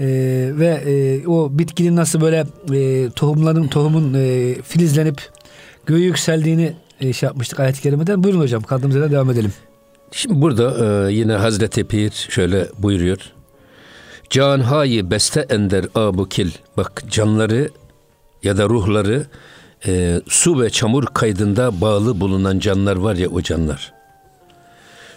[0.00, 0.06] Ee,
[0.52, 5.30] ve e, o bitkinin nasıl böyle e, tohumların tohumun e, filizlenip
[5.86, 8.24] göğe yükseldiğini e, şey yapmıştık ayet-i kerimeden.
[8.24, 9.52] Buyurun hocam kaldığımız yerden devam edelim.
[10.12, 13.18] Şimdi burada e, yine Hazreti Pir şöyle buyuruyor.
[14.30, 16.50] Canhayı beste ender abukil.
[16.76, 17.70] Bak canları
[18.42, 19.26] ya da ruhları
[19.86, 23.92] e, su ve çamur kaydında bağlı bulunan canlar var ya o canlar.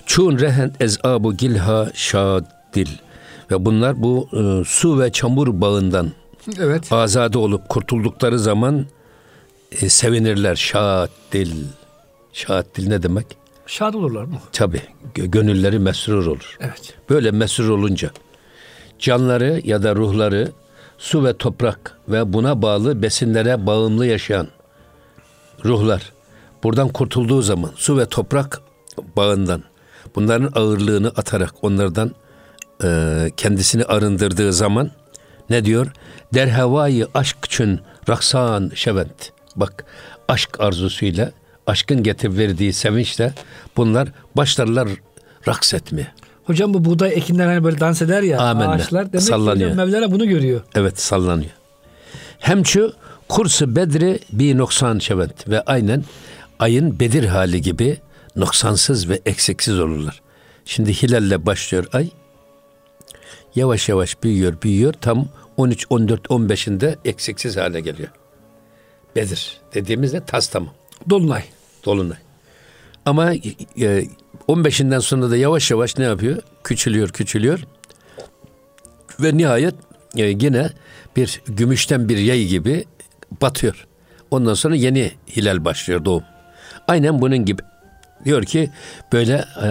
[0.06, 2.90] Çun rehen ez abu gilha şadil.
[3.52, 6.12] Ve bunlar bu e, su ve çamur bağından
[6.60, 6.92] evet.
[6.92, 8.86] azade olup kurtuldukları zaman
[9.82, 10.56] e, sevinirler.
[10.56, 11.52] Şadil.
[12.34, 13.26] Şadil ne demek?
[13.66, 14.38] Şad olurlar mı?
[14.52, 14.82] Tabi.
[15.16, 16.58] Gönülleri mesrur olur.
[16.60, 16.94] Evet.
[17.10, 18.12] Böyle mesrur olunca
[19.00, 20.52] canları ya da ruhları
[21.02, 24.48] su ve toprak ve buna bağlı besinlere bağımlı yaşayan
[25.66, 26.12] ruhlar
[26.64, 28.62] buradan kurtulduğu zaman su ve toprak
[29.18, 29.64] bağından
[30.16, 32.12] bunların ağırlığını atarak onlardan
[32.84, 34.92] e, kendisini arındırdığı zaman
[35.50, 35.92] ne diyor?
[36.34, 39.32] Derhevayı aşk için raksan şevent.
[39.56, 39.86] Bak
[40.28, 41.32] aşk arzusuyla,
[41.68, 43.34] aşkın getirip verdiği sevinçle
[43.78, 44.90] bunlar başlarlar
[45.48, 46.08] raks etmeye.
[46.52, 48.72] Hocam bu buğday ekinler hani böyle dans eder ya Amenna.
[48.72, 49.14] ağaçlar.
[49.14, 49.70] Demek sallanıyor.
[49.72, 50.62] ki Mevlana bunu görüyor.
[50.76, 51.52] Evet sallanıyor.
[52.40, 52.94] Hem şu
[53.30, 56.04] kursu bedri bir noksan şevent ve aynen
[56.60, 57.98] ayın Bedir hali gibi
[58.36, 60.22] noksansız ve eksiksiz olurlar.
[60.66, 62.10] Şimdi hilalle başlıyor ay.
[63.56, 64.94] Yavaş yavaş büyüyor, büyüyor.
[64.94, 68.10] Tam 13, 14, 15'inde eksiksiz hale geliyor.
[69.16, 70.74] Bedir dediğimizde tas tamam.
[71.10, 71.44] Dolunay.
[71.86, 72.18] Dolunay.
[73.06, 73.34] Ama
[73.82, 74.06] e,
[74.52, 76.38] 15'inden sonra da yavaş yavaş ne yapıyor?
[76.64, 77.60] Küçülüyor, küçülüyor.
[79.20, 79.76] Ve nihayet
[80.16, 80.70] e, yine
[81.16, 82.86] bir gümüşten bir yay gibi
[83.42, 83.88] batıyor.
[84.32, 86.24] Ondan sonra yeni hilal başlıyor doğum.
[86.88, 87.62] Aynen bunun gibi.
[88.26, 88.70] Diyor ki
[89.14, 89.66] böyle e,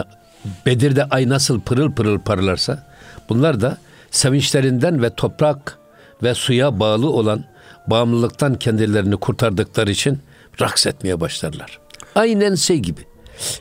[0.67, 2.87] Bedir'de ay nasıl pırıl pırıl parlarsa
[3.29, 3.79] bunlar da
[4.11, 5.79] sevinçlerinden ve toprak
[6.23, 7.45] ve suya bağlı olan
[7.87, 10.19] bağımlılıktan kendilerini kurtardıkları için
[10.61, 11.79] raks etmeye başlarlar.
[12.15, 13.10] Aynen şey gibi.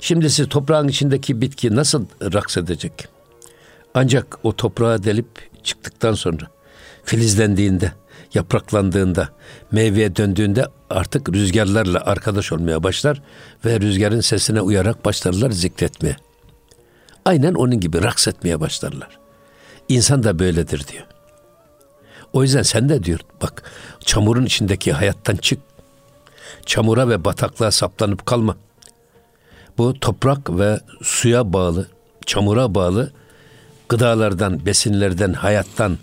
[0.02, 3.08] Şimdi siz toprağın içindeki bitki nasıl raks edecek?
[3.94, 6.48] Ancak o toprağa delip çıktıktan sonra
[7.04, 7.92] filizlendiğinde,
[8.34, 9.30] yapraklandığında,
[9.72, 13.22] meyveye döndüğünde artık rüzgarlarla arkadaş olmaya başlar
[13.66, 16.16] ve rüzgarın sesine uyarak başlarlar zikretmeye.
[17.26, 19.20] Aynen onun gibi raks etmeye başlarlar.
[19.90, 21.06] İnsan da böyledir diyor.
[22.34, 23.64] O yüzden sen de diyor bak
[24.06, 25.60] çamurun içindeki hayattan çık.
[26.66, 28.58] Çamura ve bataklığa saplanıp kalma.
[29.78, 31.88] Bu toprak ve suya bağlı,
[32.26, 33.12] çamura bağlı
[33.90, 35.98] gıdalardan, besinlerden, hayattan,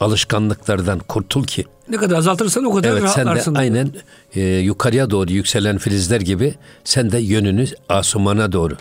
[0.00, 3.44] alışkanlıklardan kurtul ki ne kadar azaltırsan o kadar evet, rahatlarsın.
[3.44, 3.92] Sen de aynen
[4.34, 6.54] e, yukarıya doğru yükselen filizler gibi
[6.84, 8.76] sen de yönünü asumana doğru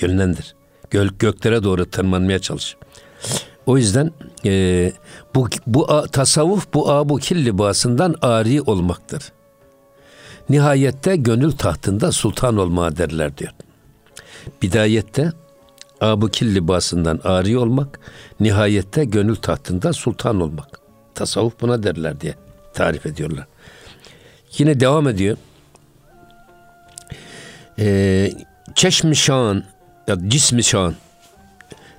[0.00, 0.54] yönlendir.
[0.90, 2.76] Gök, göklere doğru tırmanmaya çalış.
[3.66, 4.10] O yüzden
[4.44, 4.92] e,
[5.34, 9.22] bu, bu tasavvuf bu abu kil libasından ari olmaktır.
[10.48, 13.52] Nihayette gönül tahtında sultan olmaya derler diyor.
[14.62, 15.32] Bidayette
[16.00, 18.00] abu kil libasından ari olmak,
[18.40, 20.80] nihayette gönül tahtında sultan olmak.
[21.14, 22.34] Tasavvuf buna derler diye
[22.74, 23.46] tarif ediyorlar.
[24.58, 25.36] Yine devam ediyor.
[27.78, 28.32] Ee,
[28.74, 29.64] çeşmi şan
[30.08, 30.94] ya cismi şan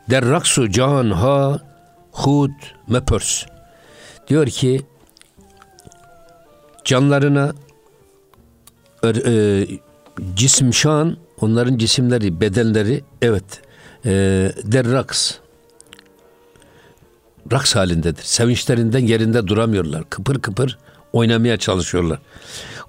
[0.10, 1.60] der raksu can ha
[2.12, 2.52] hud
[2.88, 3.46] mepörs
[4.28, 4.82] diyor ki
[6.86, 7.54] canlarına
[9.04, 9.68] e,
[10.36, 13.62] cisim şan onların cisimleri bedenleri evet
[14.06, 14.12] e,
[14.64, 15.34] der raks
[17.52, 18.24] raks halindedir.
[18.24, 20.04] Sevinçlerinden yerinde duramıyorlar.
[20.10, 20.78] Kıpır kıpır
[21.14, 22.20] oynamaya çalışıyorlar.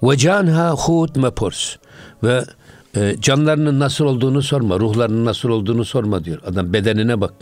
[0.03, 1.75] Ve canha hut mepors
[2.23, 2.45] ve
[2.95, 6.39] e, canlarının nasıl olduğunu sorma, ruhlarının nasıl olduğunu sorma diyor.
[6.45, 7.33] Adam bedenine bak.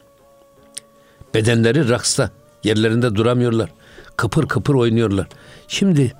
[1.33, 2.31] Bedenleri raksta.
[2.63, 3.69] Yerlerinde duramıyorlar.
[4.15, 5.27] Kıpır kıpır oynuyorlar.
[5.67, 6.13] Şimdi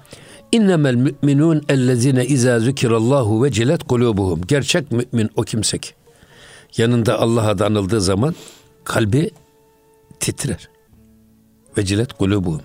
[0.52, 4.42] innemel müminun ellezine izâ zükirallahu ve cilet kulubuhum.
[4.48, 5.92] Gerçek mümin o kimse ki.
[6.78, 8.36] Yanında Allah adı anıldığı zaman
[8.84, 9.32] kalbi
[10.20, 10.70] titrer.
[11.78, 12.62] Ve cilet kulubuhum.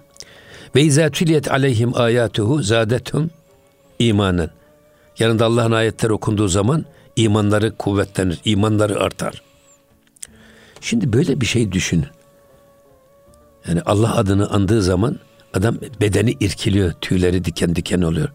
[0.77, 3.31] Ve izâ tüliyet aleyhim ayatuhu zâdethum
[3.99, 4.51] imanen.
[5.19, 6.85] Yanında Allah'ın ayetleri okunduğu zaman
[7.17, 9.43] imanları kuvvetlenir, imanları artar.
[10.81, 12.07] Şimdi böyle bir şey düşünün.
[13.69, 15.19] Yani Allah adını andığı zaman
[15.55, 18.29] adam bedeni irkiliyor, tüyleri diken diken oluyor.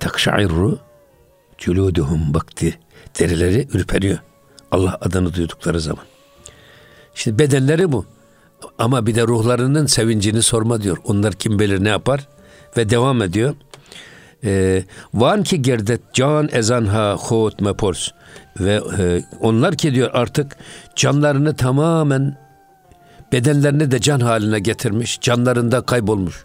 [0.00, 0.78] Takşairru
[1.58, 2.78] culuduhum bakti.
[3.18, 4.18] Derileri ürperiyor.
[4.70, 6.04] Allah adını duydukları zaman.
[7.14, 8.06] Şimdi bedenleri bu.
[8.78, 10.96] Ama bir de ruhlarının sevincini sorma diyor.
[11.04, 12.28] Onlar kim bilir ne yapar?
[12.76, 13.54] Ve devam ediyor.
[14.44, 18.08] Ee, van ki gerdet can ezanha hot mepors
[18.60, 20.56] ve e, onlar ki diyor artık
[20.96, 22.36] canlarını tamamen
[23.32, 26.44] bedenlerini de can haline getirmiş, canlarında kaybolmuş.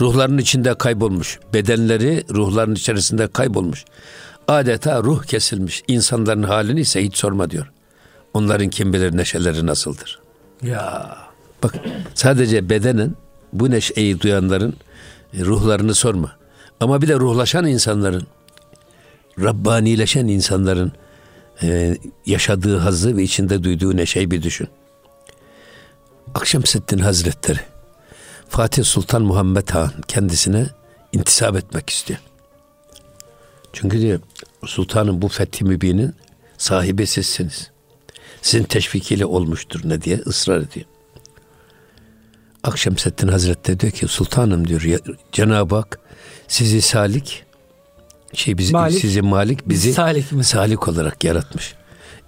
[0.00, 1.38] Ruhlarının içinde kaybolmuş.
[1.54, 3.84] Bedenleri ruhların içerisinde kaybolmuş.
[4.48, 5.82] Adeta ruh kesilmiş.
[5.88, 7.72] İnsanların halini ise hiç sorma diyor.
[8.34, 10.20] Onların kim bilir neşeleri nasıldır.
[10.62, 11.16] Ya.
[11.62, 11.74] Bak
[12.14, 13.14] sadece bedenen
[13.52, 14.76] bu neşeyi duyanların
[15.34, 16.32] ruhlarını sorma.
[16.80, 18.26] Ama bir de ruhlaşan insanların,
[19.40, 20.92] Rabbanileşen insanların
[21.62, 24.68] e, yaşadığı hazzı ve içinde duyduğu neşeyi bir düşün.
[26.34, 27.60] Akşemseddin Hazretleri
[28.48, 30.66] Fatih Sultan Muhammed Han kendisine
[31.12, 32.20] intisap etmek istiyor.
[33.72, 34.20] Çünkü diyor
[34.66, 36.14] sultanın bu fethi mübinin
[36.58, 37.70] sahibi sizsiniz.
[38.42, 40.86] Sizin teşvikiyle olmuştur ne diye ısrar ediyor.
[42.64, 45.00] Akşemseddin Hazretleri diyor ki sultanım diyor
[45.32, 45.98] Cenab-ı Hak
[46.48, 47.44] sizi salik
[48.32, 50.44] şey bizi malik, sizi malik bizi salik, mi?
[50.44, 51.74] salik olarak yaratmış.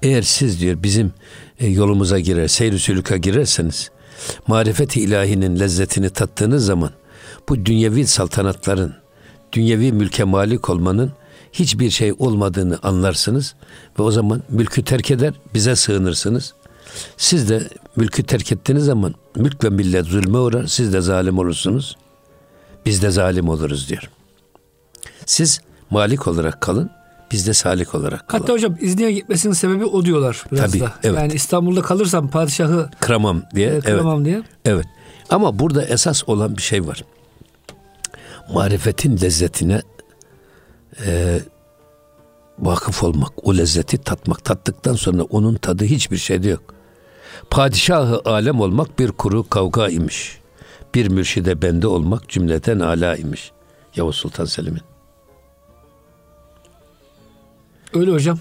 [0.02, 1.12] Eğer siz diyor bizim
[1.60, 3.90] e, yolumuza girer, seyr sülüka girerseniz
[4.46, 6.90] marifeti ilahinin lezzetini tattığınız zaman
[7.48, 8.94] bu dünyevi saltanatların,
[9.52, 11.12] dünyevi mülke malik olmanın
[11.52, 13.54] hiçbir şey olmadığını anlarsınız
[13.98, 16.54] ve o zaman mülkü terk eder, bize sığınırsınız.
[17.16, 21.96] Siz de mülkü terk ettiğiniz zaman mülk ve millet zulme uğrar, siz de zalim olursunuz.
[22.86, 24.10] Biz de zalim oluruz diyor.
[25.26, 26.90] Siz malik olarak kalın,
[27.30, 28.42] biz de salik olarak kalalım.
[28.42, 30.92] Hatta hocam İzni'ye gitmesinin sebebi o diyorlar biraz Tabii, da.
[31.02, 31.18] Evet.
[31.18, 33.70] Yani İstanbul'da kalırsam padişahı kıramam diye.
[33.70, 34.26] E, kıramam evet.
[34.26, 34.42] diye.
[34.64, 34.86] Evet.
[35.30, 37.04] Ama burada esas olan bir şey var.
[38.54, 39.82] Marifetin lezzetine
[41.06, 41.40] e,
[42.58, 44.44] vakıf olmak, o lezzeti tatmak.
[44.44, 46.74] Tattıktan sonra onun tadı hiçbir şeyde yok.
[47.50, 50.40] Padişahı alem olmak bir kuru kavga imiş.
[50.94, 53.52] Bir mürşide bende olmak cümleten ala imiş.
[53.96, 54.89] Yavuz Sultan Selim'in.
[57.94, 58.38] Öyle hocam.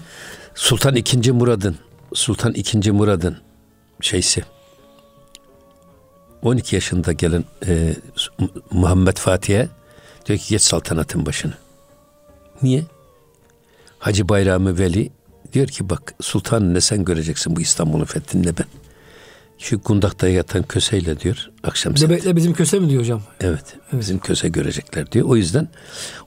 [0.54, 1.30] Sultan II.
[1.30, 1.76] Murad'ın
[2.14, 2.90] Sultan II.
[2.90, 3.36] Murad'ın
[4.00, 4.42] şeysi
[6.42, 7.96] 12 yaşında gelen e,
[8.70, 9.68] Muhammed Fatih'e
[10.26, 11.52] diyor ki geç saltanatın başını.
[12.62, 12.84] Niye?
[13.98, 15.12] Hacı Bayrami Veli
[15.52, 18.66] diyor ki bak sultan ne sen göreceksin bu İstanbul'un fethinde ben.
[19.60, 23.22] Şu kundakta yatan köseyle diyor akşam Debekle bizim köse mi diyor hocam?
[23.40, 25.26] Evet, evet bizim köse görecekler diyor.
[25.28, 25.68] O yüzden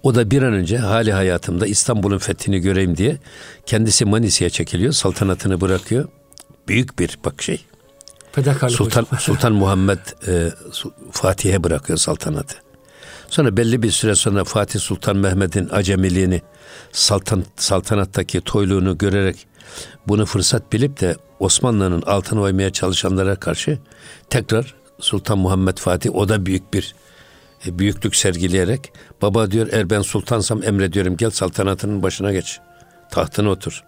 [0.04, 3.17] o da bir an önce hali hayatımda İstanbul'un fethini göreyim diye
[3.65, 4.93] kendisi Manisa'ya çekiliyor.
[4.93, 6.08] Saltanatını bırakıyor.
[6.67, 7.65] Büyük bir bak şey.
[8.32, 10.52] Fedakarlık Sultan, Sultan Muhammed e,
[11.12, 12.56] Fatih'e bırakıyor saltanatı.
[13.30, 16.41] Sonra belli bir süre sonra Fatih Sultan Mehmet'in acemiliğini,
[16.91, 19.48] saltan, saltanattaki toyluğunu görerek
[20.08, 23.80] bunu fırsat bilip de Osmanlı'nın altına oymaya çalışanlara karşı
[24.30, 26.95] tekrar Sultan Muhammed Fatih o da büyük bir
[27.67, 32.60] e, büyüklük sergileyerek baba diyor eğer ben sultansam emrediyorum gel saltanatının başına geç.
[33.12, 33.84] Tahtına otur.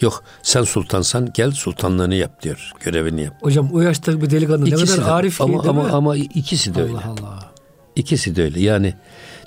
[0.00, 2.72] Yok sen sultansan gel sultanlığını yap diyor.
[2.84, 3.34] Görevini yap.
[3.40, 5.90] Hocam o yaşta bir delikanlı ikisi ne kadar de, arif ama, ama, mi?
[5.90, 6.98] ama ikisi de Allah öyle.
[6.98, 7.52] Allah Allah.
[7.96, 8.60] İkisi de öyle.
[8.60, 8.94] Yani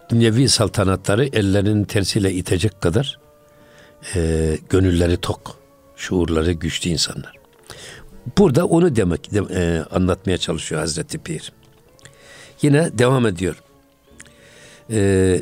[0.10, 3.20] dünyevi saltanatları ellerinin tersiyle itecek kadar
[4.16, 5.57] e, gönülleri tok,
[5.98, 7.34] şuurları güçlü insanlar.
[8.38, 11.52] Burada onu demek de, e, anlatmaya çalışıyor Hazreti Pir.
[12.62, 13.64] Yine devam ediyor.
[14.92, 15.42] E,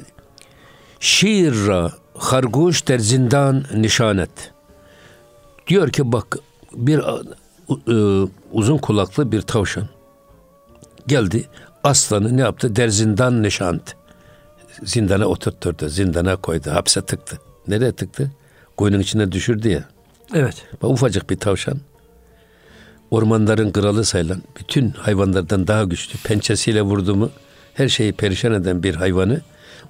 [0.99, 4.53] Şiirra harguş der zindan nişanet.
[5.67, 6.37] Diyor ki bak
[6.73, 9.87] bir e, uzun kulaklı bir tavşan
[11.07, 11.49] geldi
[11.83, 12.75] aslanı ne yaptı?
[12.75, 13.95] Der zindan nişant.
[14.83, 17.39] Zindana oturtturdu, zindana koydu, hapse tıktı.
[17.67, 18.31] Nereye tıktı?
[18.77, 19.83] Koyunun içine düşürdü ya.
[20.33, 20.55] Evet.
[20.81, 21.79] Bak, ufacık bir tavşan
[23.11, 27.31] ormanların kralı sayılan, bütün hayvanlardan daha güçlü, pençesiyle vurdu
[27.73, 29.41] her şeyi perişan eden bir hayvanı,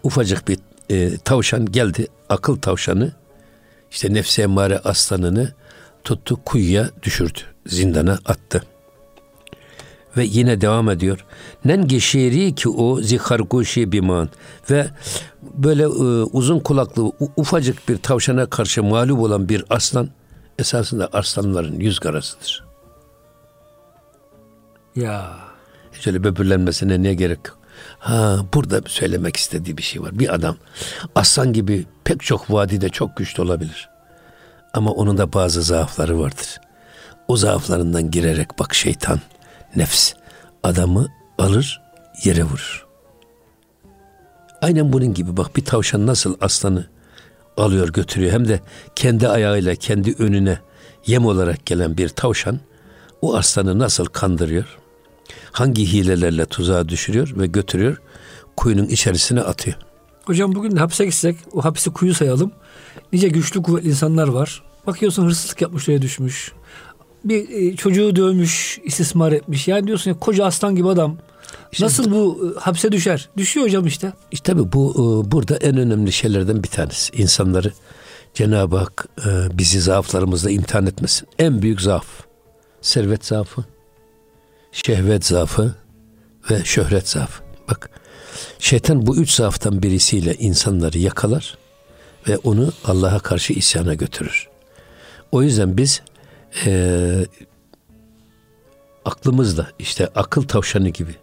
[0.04, 0.58] ufacık bir
[0.89, 3.12] e, tavşan geldi, akıl tavşanı,
[3.91, 5.54] işte nefsi emmare aslanını
[6.04, 8.63] tuttu, kuyuya düşürdü, zindana attı.
[10.17, 11.26] Ve yine devam ediyor.
[11.65, 14.30] Nen geçeri ki o ziharguşi biman
[14.69, 14.88] ve
[15.41, 15.88] böyle e,
[16.24, 20.10] uzun kulaklı ufacık bir tavşana karşı mağlup olan bir aslan
[20.60, 22.65] esasında aslanların yüz karasıdır.
[24.96, 25.32] Ya.
[25.91, 27.58] Şöyle böbürlenmesine ne gerek yok.
[28.00, 30.20] Ha burada söylemek istediği bir şey var.
[30.20, 30.56] Bir adam
[31.15, 33.89] aslan gibi pek çok vadide çok güçlü olabilir.
[34.74, 36.62] Ama onun da bazı zaafları vardır.
[37.28, 39.20] O zaaflarından girerek bak şeytan,
[39.76, 40.13] nefs
[40.63, 41.82] adamı alır
[42.24, 42.86] yere vurur.
[44.62, 46.88] Aynen bunun gibi bak bir tavşan nasıl aslanı
[47.58, 48.60] alıyor götürüyor hem de
[48.96, 50.60] kendi ayağıyla kendi önüne
[51.06, 52.60] yem olarak gelen bir tavşan
[53.22, 54.78] o aslanı nasıl kandırıyor?
[55.52, 58.02] Hangi hilelerle tuzağa düşürüyor ve götürüyor
[58.58, 59.78] kuyunun içerisine atıyor.
[60.26, 62.52] Hocam bugün de hapse gitsek o hapisi kuyu sayalım.
[63.13, 64.63] Nice güçlü kuvvetli insanlar var.
[64.88, 66.52] Bakıyorsun hırsızlık yapmış oraya düşmüş.
[67.24, 69.68] Bir e, çocuğu dövmüş, istismar etmiş.
[69.68, 71.18] Yani diyorsun ya koca aslan gibi adam.
[71.72, 73.30] İşte, Nasıl bu e, hapse düşer?
[73.38, 74.14] Düşüyor hocam işte.
[74.32, 77.16] İşte tabii bu e, burada en önemli şeylerden bir tanesi.
[77.16, 77.72] İnsanları
[78.34, 81.28] Cenab-ı Hak e, bizi zaaflarımızla imtihan etmesin.
[81.40, 82.06] En büyük zaaf
[82.82, 83.64] servet zaafı,
[84.72, 85.76] şehvet zaafı
[86.52, 87.44] ve şöhret zaafı.
[87.70, 87.90] Bak
[88.60, 91.58] şeytan bu üç zaaftan birisiyle insanları yakalar
[92.28, 94.50] ve onu Allah'a karşı isyana götürür.
[95.32, 96.02] O yüzden biz
[96.66, 97.26] e,
[99.06, 101.16] aklımızla işte akıl tavşanı gibi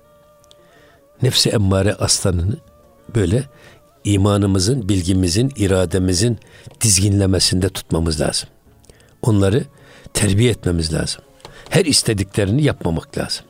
[1.23, 2.57] nefsi emmare aslanını
[3.15, 3.45] böyle
[4.05, 6.39] imanımızın, bilgimizin, irademizin
[6.81, 8.49] dizginlemesinde tutmamız lazım.
[9.23, 9.65] Onları
[10.15, 11.23] terbiye etmemiz lazım.
[11.71, 13.45] Her istediklerini yapmamak lazım.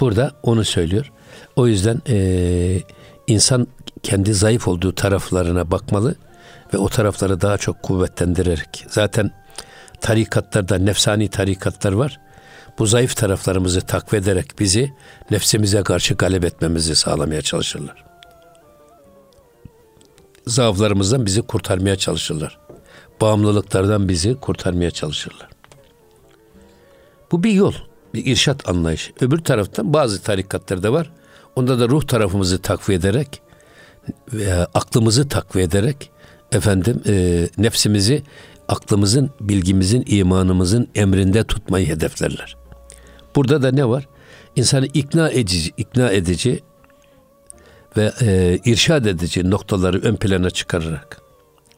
[0.00, 1.12] Burada onu söylüyor.
[1.56, 2.80] O yüzden e,
[3.26, 3.66] insan
[4.02, 6.14] kendi zayıf olduğu taraflarına bakmalı
[6.74, 8.84] ve o tarafları daha çok kuvvetlendirerek.
[8.88, 9.30] Zaten
[10.00, 12.20] tarikatlarda nefsani tarikatlar var.
[12.78, 14.92] Bu zayıf taraflarımızı takviye ederek bizi
[15.30, 18.04] nefsimize karşı galip etmemizi sağlamaya çalışırlar.
[20.46, 22.58] Zaaflarımızdan bizi kurtarmaya çalışırlar.
[23.20, 25.48] Bağımlılıklardan bizi kurtarmaya çalışırlar.
[27.32, 27.74] Bu bir yol,
[28.14, 29.12] bir irşat anlayışı.
[29.20, 31.10] Öbür taraftan bazı tarikatlarda var.
[31.56, 33.42] Onda da ruh tarafımızı takviye ederek
[34.32, 36.10] veya aklımızı takviye ederek
[36.52, 38.22] efendim e, nefsimizi
[38.68, 42.59] aklımızın, bilgimizin, imanımızın emrinde tutmayı hedeflerler.
[43.36, 44.08] Burada da ne var?
[44.56, 46.60] İnsanı ikna edici, ikna edici
[47.96, 51.22] ve e, irşad edici noktaları ön plana çıkararak.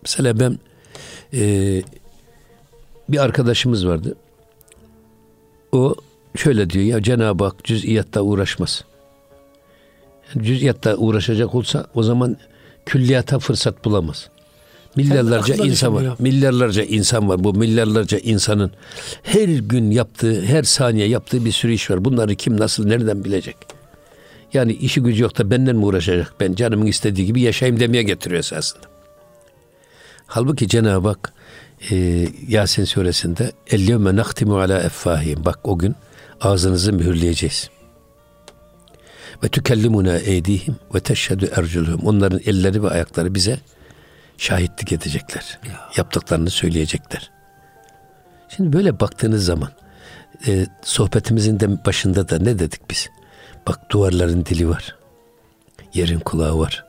[0.02, 0.58] Mesela ben
[1.34, 1.82] e,
[3.08, 4.16] bir arkadaşımız vardı.
[5.72, 5.94] O
[6.36, 8.84] şöyle diyor ya Cenab-ı Hak cüz'iyatta uğraşmaz.
[10.34, 12.36] Yani cüz'iyatta uğraşacak olsa o zaman
[12.86, 14.30] külliyata fırsat bulamaz.
[14.96, 16.16] Milyarlarca insan var.
[16.18, 17.44] Milyarlarca insan var.
[17.44, 18.70] Bu milyarlarca insanın
[19.22, 22.05] her gün yaptığı, her saniye yaptığı bir sürü iş var.
[22.05, 23.57] Bunları kim nasıl nereden bilecek?
[24.52, 26.35] Yani işi gücü yok da benden mi uğraşacak?
[26.40, 28.83] Ben canımın istediği gibi yaşayayım demeye getiriyor esasında.
[30.26, 31.33] Halbuki Cenab-ı Hak
[31.90, 35.44] e, Yasin suresinde Ellevme naktimu ala effahim.
[35.44, 35.94] Bak o gün
[36.40, 37.70] ağzınızı mühürleyeceğiz.
[39.44, 42.00] Ve tükellimuna eydihim ve teşhedü erculuhum.
[42.05, 43.61] Onların elleri ve ayakları bize
[44.38, 45.59] şahitlik edecekler.
[45.66, 45.90] Ya.
[45.97, 47.31] Yaptıklarını söyleyecekler.
[48.49, 49.71] Şimdi böyle baktığınız zaman
[50.47, 53.11] e, sohbetimizin de başında da ne dedik biz?
[53.68, 54.97] Bak duvarların dili var.
[55.95, 56.85] Yerin kulağı var.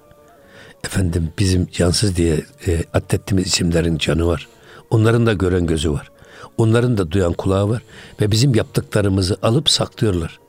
[0.83, 4.47] Efendim bizim cansız diye e, addettiğimiz isimlerin canı var.
[4.89, 6.11] Onların da gören gözü var.
[6.57, 7.81] Onların da duyan kulağı var.
[8.21, 10.39] Ve bizim yaptıklarımızı alıp saklıyorlar.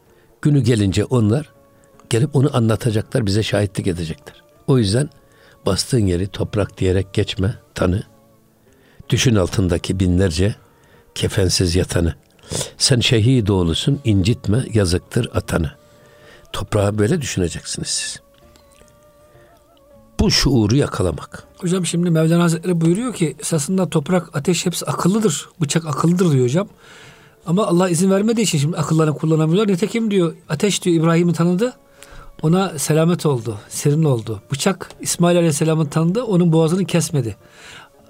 [0.42, 1.54] Günü gelince onlar
[2.10, 4.42] gelip onu anlatacaklar, bize şahitlik edecekler.
[4.66, 5.10] O yüzden
[5.66, 8.02] bastığın yeri toprak diyerek geçme, tanı.
[9.10, 10.54] Düşün altındaki binlerce
[11.14, 12.14] kefensiz yatanı.
[12.78, 15.70] Sen şehit oğlusun, incitme, yazıktır atanı.
[16.52, 18.20] Toprağı böyle düşüneceksiniz siz.
[20.20, 21.44] Bu şuuru yakalamak.
[21.58, 25.48] Hocam şimdi Mevlana Hazretleri buyuruyor ki esasında toprak, ateş hepsi akıllıdır.
[25.60, 26.68] Bıçak akıllıdır diyor hocam.
[27.46, 29.72] Ama Allah izin vermediği için şimdi akıllarını kullanamıyorlar.
[29.72, 31.72] Nitekim diyor ateş diyor İbrahim'i tanıdı.
[32.42, 34.42] Ona selamet oldu, serin oldu.
[34.52, 37.36] Bıçak İsmail Aleyhisselam'ın tanıdı, onun boğazını kesmedi.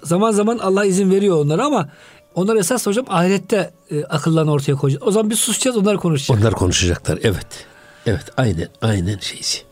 [0.02, 1.88] Zaman zaman Allah izin veriyor onlara ama
[2.34, 5.06] onlar esas hocam ahirette e, akıllarını ortaya koyacak.
[5.06, 6.38] O zaman biz susacağız, onlar konuşacak.
[6.38, 7.66] Onlar konuşacaklar, evet.
[8.06, 9.62] Evet, aynen, aynen şeysi.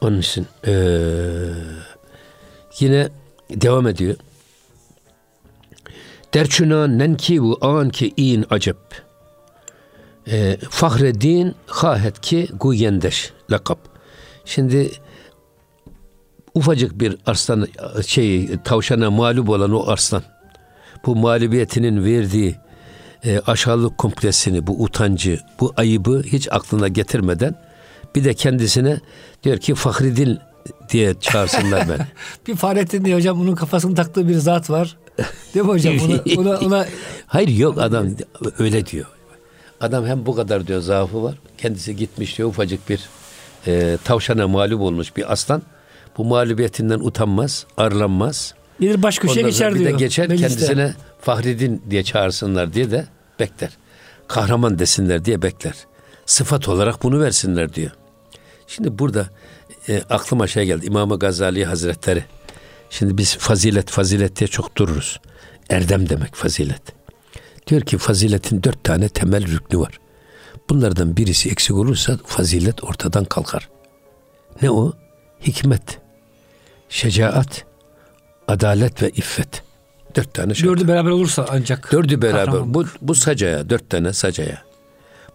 [0.00, 0.72] Onun için ee,
[2.80, 3.08] yine
[3.50, 4.16] devam ediyor.
[6.34, 8.76] Derçuna nenki bu an ki in acep
[10.26, 13.78] e, Fahreddin Hahet ki Guyendeş lakap.
[14.44, 14.90] Şimdi
[16.54, 17.68] ufacık bir arslan
[18.06, 20.22] şey tavşana mağlup olan o arslan
[21.06, 22.56] bu mağlubiyetinin verdiği
[23.24, 27.54] e, aşağılık kompleksini, bu utancı, bu ayıbı hiç aklına getirmeden
[28.14, 29.00] bir de kendisine
[29.42, 30.38] diyor ki Fahridin
[30.88, 32.06] diye çağırsınlar ben.
[32.46, 34.96] bir Fahrettin diye hocam bunun kafasını taktığı bir zat var.
[35.54, 35.94] Değil mi hocam?
[35.98, 36.86] Ona, ona, ona...
[37.26, 38.08] Hayır yok adam
[38.58, 39.06] öyle diyor.
[39.80, 41.34] Adam hem bu kadar diyor zaafı var.
[41.58, 43.08] Kendisi gitmiş diyor ufacık bir
[43.66, 45.62] e, tavşana mağlup olmuş bir aslan.
[46.16, 48.54] Bu mağlubiyetinden utanmaz, arlanmaz.
[48.80, 49.88] Bir baş köşeye geçer bir diyor.
[49.90, 50.66] Bir de geçer mecliste.
[50.66, 53.06] kendisine Fahridin diye çağırsınlar diye de
[53.40, 53.70] bekler.
[54.28, 55.74] Kahraman desinler diye bekler.
[56.26, 57.90] Sıfat olarak bunu versinler diyor.
[58.66, 59.28] Şimdi burada
[59.88, 60.86] e, aklıma şey geldi.
[60.86, 62.24] İmam-ı Gazali Hazretleri.
[62.90, 65.20] Şimdi biz fazilet fazilet diye çok dururuz.
[65.70, 66.82] Erdem demek fazilet.
[67.70, 70.00] Diyor ki faziletin dört tane temel rüknü var.
[70.70, 73.68] Bunlardan birisi eksik olursa fazilet ortadan kalkar.
[74.62, 74.92] Ne o?
[75.46, 75.98] Hikmet,
[76.88, 77.64] şecaat,
[78.48, 79.62] adalet ve iffet.
[80.16, 80.68] Dört tane şey.
[80.68, 81.92] Dördü beraber olursa ancak.
[81.92, 82.74] Dördü beraber.
[82.74, 84.62] Bu, bu sacaya, dört tane sacaya.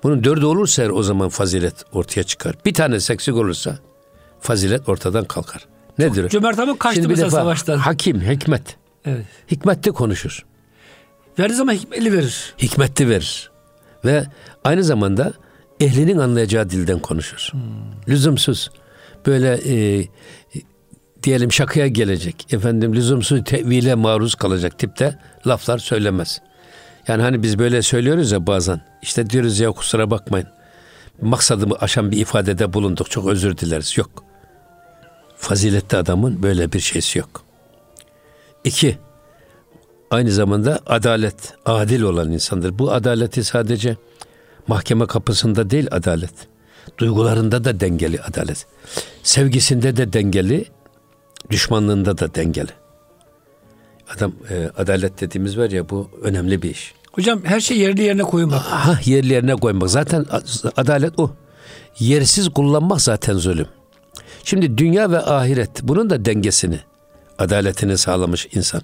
[0.03, 2.55] Bunun dördü olursa eğer o zaman fazilet ortaya çıkar.
[2.65, 3.79] Bir tane eksik olursa
[4.39, 5.67] fazilet ortadan kalkar.
[5.97, 6.29] Nedir?
[6.29, 7.77] Cömert ama kaçtı Şimdi mesela defa, savaştan.
[7.77, 8.77] Hakim, hikmet.
[9.05, 9.25] Evet.
[9.51, 10.45] Hikmetli konuşur.
[11.39, 12.53] Verdiği zaman hikmetli verir.
[12.61, 13.51] Hikmetli verir.
[14.05, 14.25] Ve
[14.63, 15.33] aynı zamanda
[15.79, 17.49] ehlinin anlayacağı dilden konuşur.
[17.51, 17.61] Hmm.
[18.07, 18.71] Lüzumsuz
[19.25, 20.07] böyle e,
[21.23, 22.53] diyelim şakaya gelecek.
[22.53, 26.41] Efendim lüzumsuz tevile maruz kalacak tipte laflar söylemez.
[27.07, 28.81] Yani hani biz böyle söylüyoruz ya bazen.
[29.01, 30.47] İşte diyoruz ya kusura bakmayın.
[31.21, 33.11] Maksadımı aşan bir ifadede bulunduk.
[33.11, 33.97] Çok özür dileriz.
[33.97, 34.23] Yok.
[35.37, 37.43] Faziletli adamın böyle bir şeysi yok.
[38.63, 38.97] İki,
[40.11, 42.79] aynı zamanda adalet, adil olan insandır.
[42.79, 43.97] Bu adaleti sadece
[44.67, 46.33] mahkeme kapısında değil adalet.
[46.97, 48.65] Duygularında da dengeli adalet.
[49.23, 50.65] Sevgisinde de dengeli,
[51.49, 52.71] düşmanlığında da dengeli.
[54.15, 56.93] Adam e, adalet dediğimiz var ya bu önemli bir iş.
[57.11, 58.61] Hocam her şey yerli yerine koymak.
[58.61, 59.89] Ha, yerli yerine koymak.
[59.89, 60.25] Zaten
[60.77, 61.31] adalet o.
[61.99, 63.67] Yersiz kullanmak zaten zulüm.
[64.43, 66.79] Şimdi dünya ve ahiret bunun da dengesini,
[67.37, 68.81] adaletini sağlamış insan.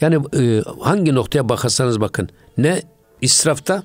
[0.00, 2.28] Yani e, hangi noktaya bakarsanız bakın
[2.58, 2.82] ne
[3.20, 3.82] israfta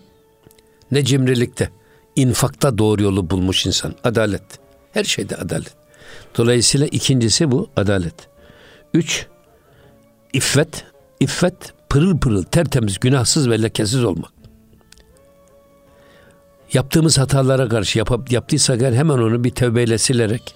[0.91, 1.69] ne cimrilikte,
[2.15, 3.95] infakta doğru yolu bulmuş insan.
[4.03, 4.43] Adalet.
[4.91, 5.73] Her şeyde adalet.
[6.37, 8.15] Dolayısıyla ikincisi bu adalet.
[8.93, 9.27] Üç,
[10.33, 10.85] iffet.
[11.19, 14.31] İffet pırıl pırıl, tertemiz, günahsız ve lekesiz olmak.
[16.73, 20.55] Yaptığımız hatalara karşı yap, yaptıysak eğer hemen onu bir tövbeyle silerek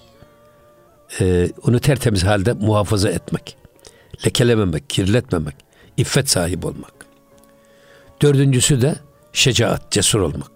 [1.20, 3.56] e, onu tertemiz halde muhafaza etmek.
[4.26, 5.54] Lekelememek, kirletmemek,
[5.96, 6.92] iffet sahibi olmak.
[8.22, 8.96] Dördüncüsü de
[9.32, 10.50] şecaat, cesur olmak.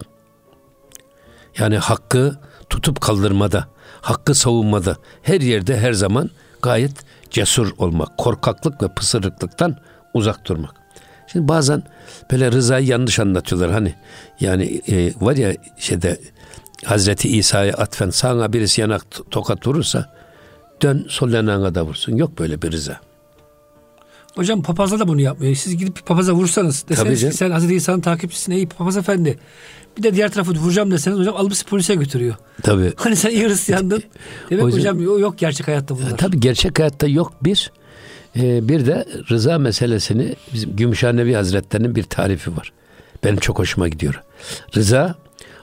[1.59, 2.39] Yani hakkı
[2.71, 3.69] tutup kaldırmada,
[4.01, 6.31] hakkı savunmada, her yerde her zaman
[6.63, 6.93] gayet
[7.31, 9.77] cesur olmak, korkaklık ve pısırıklıktan
[10.15, 10.75] uzak durmak.
[11.33, 11.83] Şimdi bazen
[12.31, 13.95] böyle rızayı yanlış anlatıyorlar hani
[14.41, 16.21] yani e, var ya şeyde
[16.85, 20.15] Hazreti İsa'ya atfen sağına birisi yanak tokat vurursa
[20.83, 22.17] dön sol yanağına da vursun.
[22.17, 23.01] Yok böyle bir rıza.
[24.35, 25.55] Hocam papazlar da bunu yapmıyor.
[25.55, 29.39] Siz gidip papaza vursanız deseniz ki sen Hazreti İsa'nın takipçisin ey papaz efendi.
[29.97, 32.35] Bir de diğer tarafı vuracağım deseniz hocam alıp sizi polise götürüyor.
[32.63, 32.93] Tabii.
[32.97, 34.03] Hani sen iyi Hristiyandın.
[34.51, 36.17] Demek yüzden, hocam yok gerçek hayatta bunlar.
[36.17, 37.73] Tabii gerçek hayatta yok bir.
[38.37, 42.73] Ee, bir de rıza meselesini bizim Gümüşhanevi Hazretleri'nin bir tarifi var.
[43.25, 44.23] Benim çok hoşuma gidiyor.
[44.77, 45.15] Rıza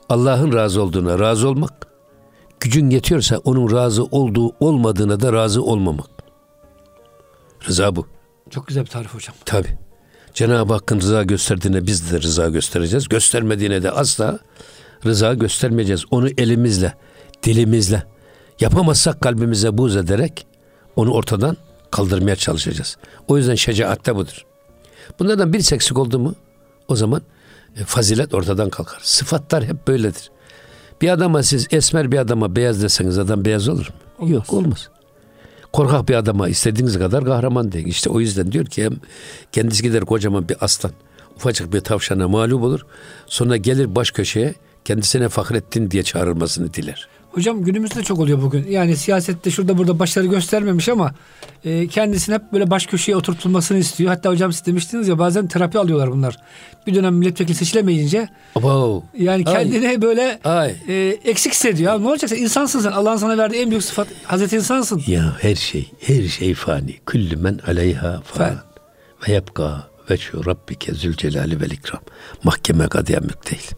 [0.09, 1.87] Allah'ın razı olduğuna razı olmak,
[2.59, 6.09] gücün yetiyorsa onun razı olduğu olmadığına da razı olmamak.
[7.67, 8.18] Rıza bu.
[8.49, 9.35] Çok güzel bir tarif hocam.
[9.45, 9.67] Tabi.
[10.33, 13.09] Cenab-ı Hakk'ın rıza gösterdiğine biz de rıza göstereceğiz.
[13.09, 14.39] Göstermediğine de asla
[15.05, 16.05] rıza göstermeyeceğiz.
[16.11, 16.93] Onu elimizle,
[17.43, 18.03] dilimizle,
[18.59, 20.47] yapamazsak kalbimize buz ederek
[20.95, 21.57] onu ortadan
[21.91, 22.97] kaldırmaya çalışacağız.
[23.27, 24.45] O yüzden şecaat de budur.
[25.19, 26.35] Bunlardan bir eksik oldu mu
[26.87, 27.21] o zaman
[27.77, 28.99] e, fazilet ortadan kalkar.
[29.03, 30.31] Sıfatlar hep böyledir.
[31.01, 33.95] Bir adama siz esmer bir adama beyaz deseniz adam beyaz olur mu?
[34.19, 34.31] Olmaz.
[34.31, 34.89] Yok olmaz.
[35.73, 37.87] Korkak bir adama istediğiniz kadar kahraman deyin.
[37.87, 38.93] İşte o yüzden diyor ki hem
[39.51, 40.91] kendisi gider kocaman bir aslan,
[41.35, 42.85] ufacık bir tavşana mağlup olur.
[43.27, 44.55] Sonra gelir baş köşeye
[44.85, 47.07] kendisine Fahrettin diye çağrılmasını diler.
[47.31, 48.67] Hocam günümüzde çok oluyor bugün.
[48.69, 51.11] Yani siyasette şurada burada başarı göstermemiş ama
[51.65, 54.09] e, kendisini hep böyle baş köşeye oturtulmasını istiyor.
[54.09, 56.35] Hatta hocam siz demiştiniz ya bazen terapi alıyorlar bunlar.
[56.87, 59.03] Bir dönem milletvekili seçilemeyince Abo.
[59.17, 60.01] yani kendini Ay.
[60.01, 60.75] böyle Ay.
[60.87, 62.01] E, eksik hissediyor.
[62.01, 62.91] Ne olacak sen insansın sen.
[62.91, 65.03] Allah'ın sana verdiği en büyük sıfat Hazreti insansın.
[65.07, 66.95] Ya her şey her şey fani.
[67.05, 68.55] Küllü men aleyha fan.
[69.27, 72.01] Ve yapka veçhu rabbike zülcelali vel ikram.
[72.43, 73.71] Mahkeme kadiyemlik değil.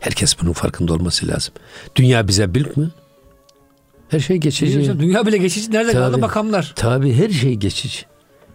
[0.00, 1.54] Herkes bunun farkında olması lazım.
[1.96, 2.90] Dünya bize bilk mi?
[4.08, 4.98] Her şey geçici.
[4.98, 5.72] Dünya bile geçici.
[5.72, 6.72] Nerede tabii, kaldı makamlar?
[6.76, 8.06] Tabii her şey geçici.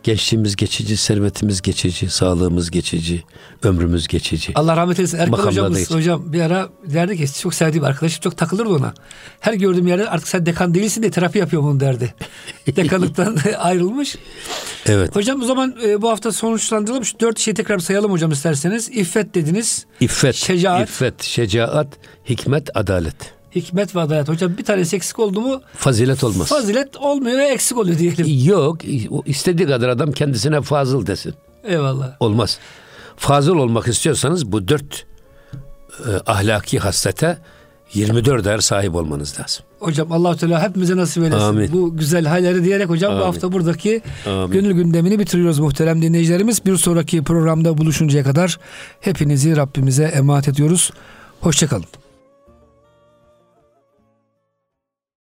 [0.03, 3.23] Gençliğimiz geçici, servetimiz geçici, sağlığımız geçici,
[3.63, 4.51] ömrümüz geçici.
[4.55, 5.17] Allah rahmet eylesin.
[5.17, 8.93] Erkan Makamlarda hocamız hocam bir ara derdi ki çok sevdiğim arkadaşım çok takılırdı ona.
[9.39, 12.13] Her gördüğüm yerde artık sen dekan değilsin de terapi yapıyorum onu derdi.
[12.75, 14.15] Dekanlıktan ayrılmış.
[14.85, 15.15] Evet.
[15.15, 17.05] Hocam o zaman e, bu hafta sonuçlandıralım.
[17.05, 18.89] Şu dört şeyi tekrar sayalım hocam isterseniz.
[18.89, 19.85] İffet dediniz.
[19.99, 20.89] İffet, Şecaat.
[20.89, 21.87] iffet, şecaat,
[22.29, 23.15] hikmet, adalet.
[23.55, 24.29] Hikmet ve adalet.
[24.29, 26.47] Hocam bir tanesi eksik oldu mu Fazilet olmaz.
[26.47, 28.25] fazilet olmuyor ve eksik oluyor diyelim.
[28.49, 28.77] Yok,
[29.25, 31.33] istediği kadar adam kendisine fazıl desin.
[31.63, 32.15] Eyvallah.
[32.19, 32.57] Olmaz.
[33.17, 35.05] Fazıl olmak istiyorsanız bu dört
[36.07, 37.37] e, ahlaki haslete
[37.93, 39.65] 24 er sahip olmanız lazım.
[39.79, 41.43] Hocam allah Teala hepimize nasip eylesin.
[41.43, 41.71] Amin.
[41.73, 43.25] Bu güzel halleri diyerek hocam bu Amin.
[43.25, 44.51] hafta buradaki Amin.
[44.51, 46.65] gönül gündemini bitiriyoruz muhterem dinleyicilerimiz.
[46.65, 48.59] Bir sonraki programda buluşuncaya kadar
[49.01, 50.91] hepinizi Rabbimize emanet ediyoruz.
[51.41, 51.85] Hoşçakalın.